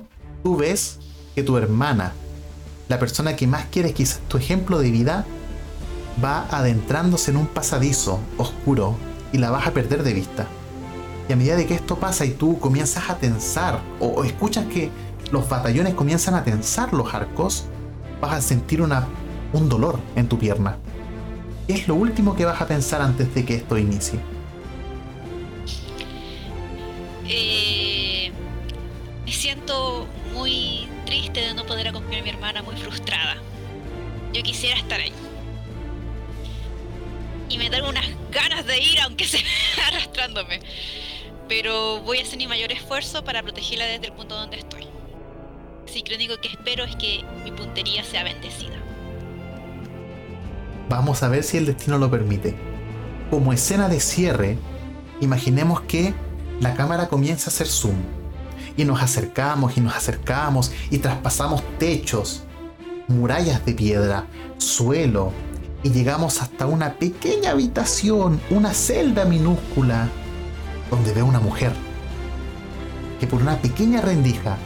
[0.44, 1.00] tú ves
[1.36, 2.14] que tu hermana,
[2.90, 5.26] la persona que más quieres, quizás tu ejemplo de vida,
[6.24, 8.96] va adentrándose en un pasadizo oscuro
[9.32, 10.48] y la vas a perder de vista.
[11.30, 14.66] Y a medida de que esto pasa y tú comienzas a tensar o, o escuchas
[14.66, 14.90] que
[15.32, 17.66] los batallones comienzan a tensar los arcos,
[18.20, 19.08] vas a sentir una,
[19.54, 20.78] un dolor en tu pierna.
[21.68, 24.20] es lo último que vas a pensar antes de que esto inicie?
[27.28, 28.32] Eh,
[29.26, 33.38] me siento muy triste de no poder acompañar a mi hermana, muy frustrada.
[34.34, 35.14] Yo quisiera estar ahí.
[37.50, 39.42] Y me dan unas ganas de ir, aunque sea
[39.88, 40.60] arrastrándome.
[41.48, 44.88] Pero voy a hacer mi mayor esfuerzo para protegerla desde el punto donde estoy.
[45.88, 48.76] Así que lo único que espero es que mi puntería sea bendecida.
[50.90, 52.56] Vamos a ver si el destino lo permite.
[53.30, 54.58] Como escena de cierre,
[55.22, 56.14] imaginemos que
[56.60, 57.96] la cámara comienza a hacer zoom.
[58.78, 62.44] Y nos acercamos y nos acercamos y traspasamos techos,
[63.08, 65.32] murallas de piedra, suelo,
[65.84, 70.10] y llegamos hasta una pequeña habitación, una celda minúscula,
[70.90, 71.72] donde ve una mujer
[73.20, 74.58] que por una pequeña rendija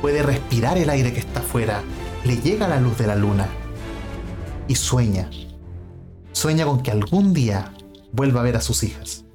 [0.00, 1.82] puede respirar el aire que está afuera,
[2.24, 3.46] le llega la luz de la luna
[4.68, 5.28] y sueña.
[6.40, 7.74] Sueña con que algún día
[8.12, 9.26] vuelva a ver a sus hijas.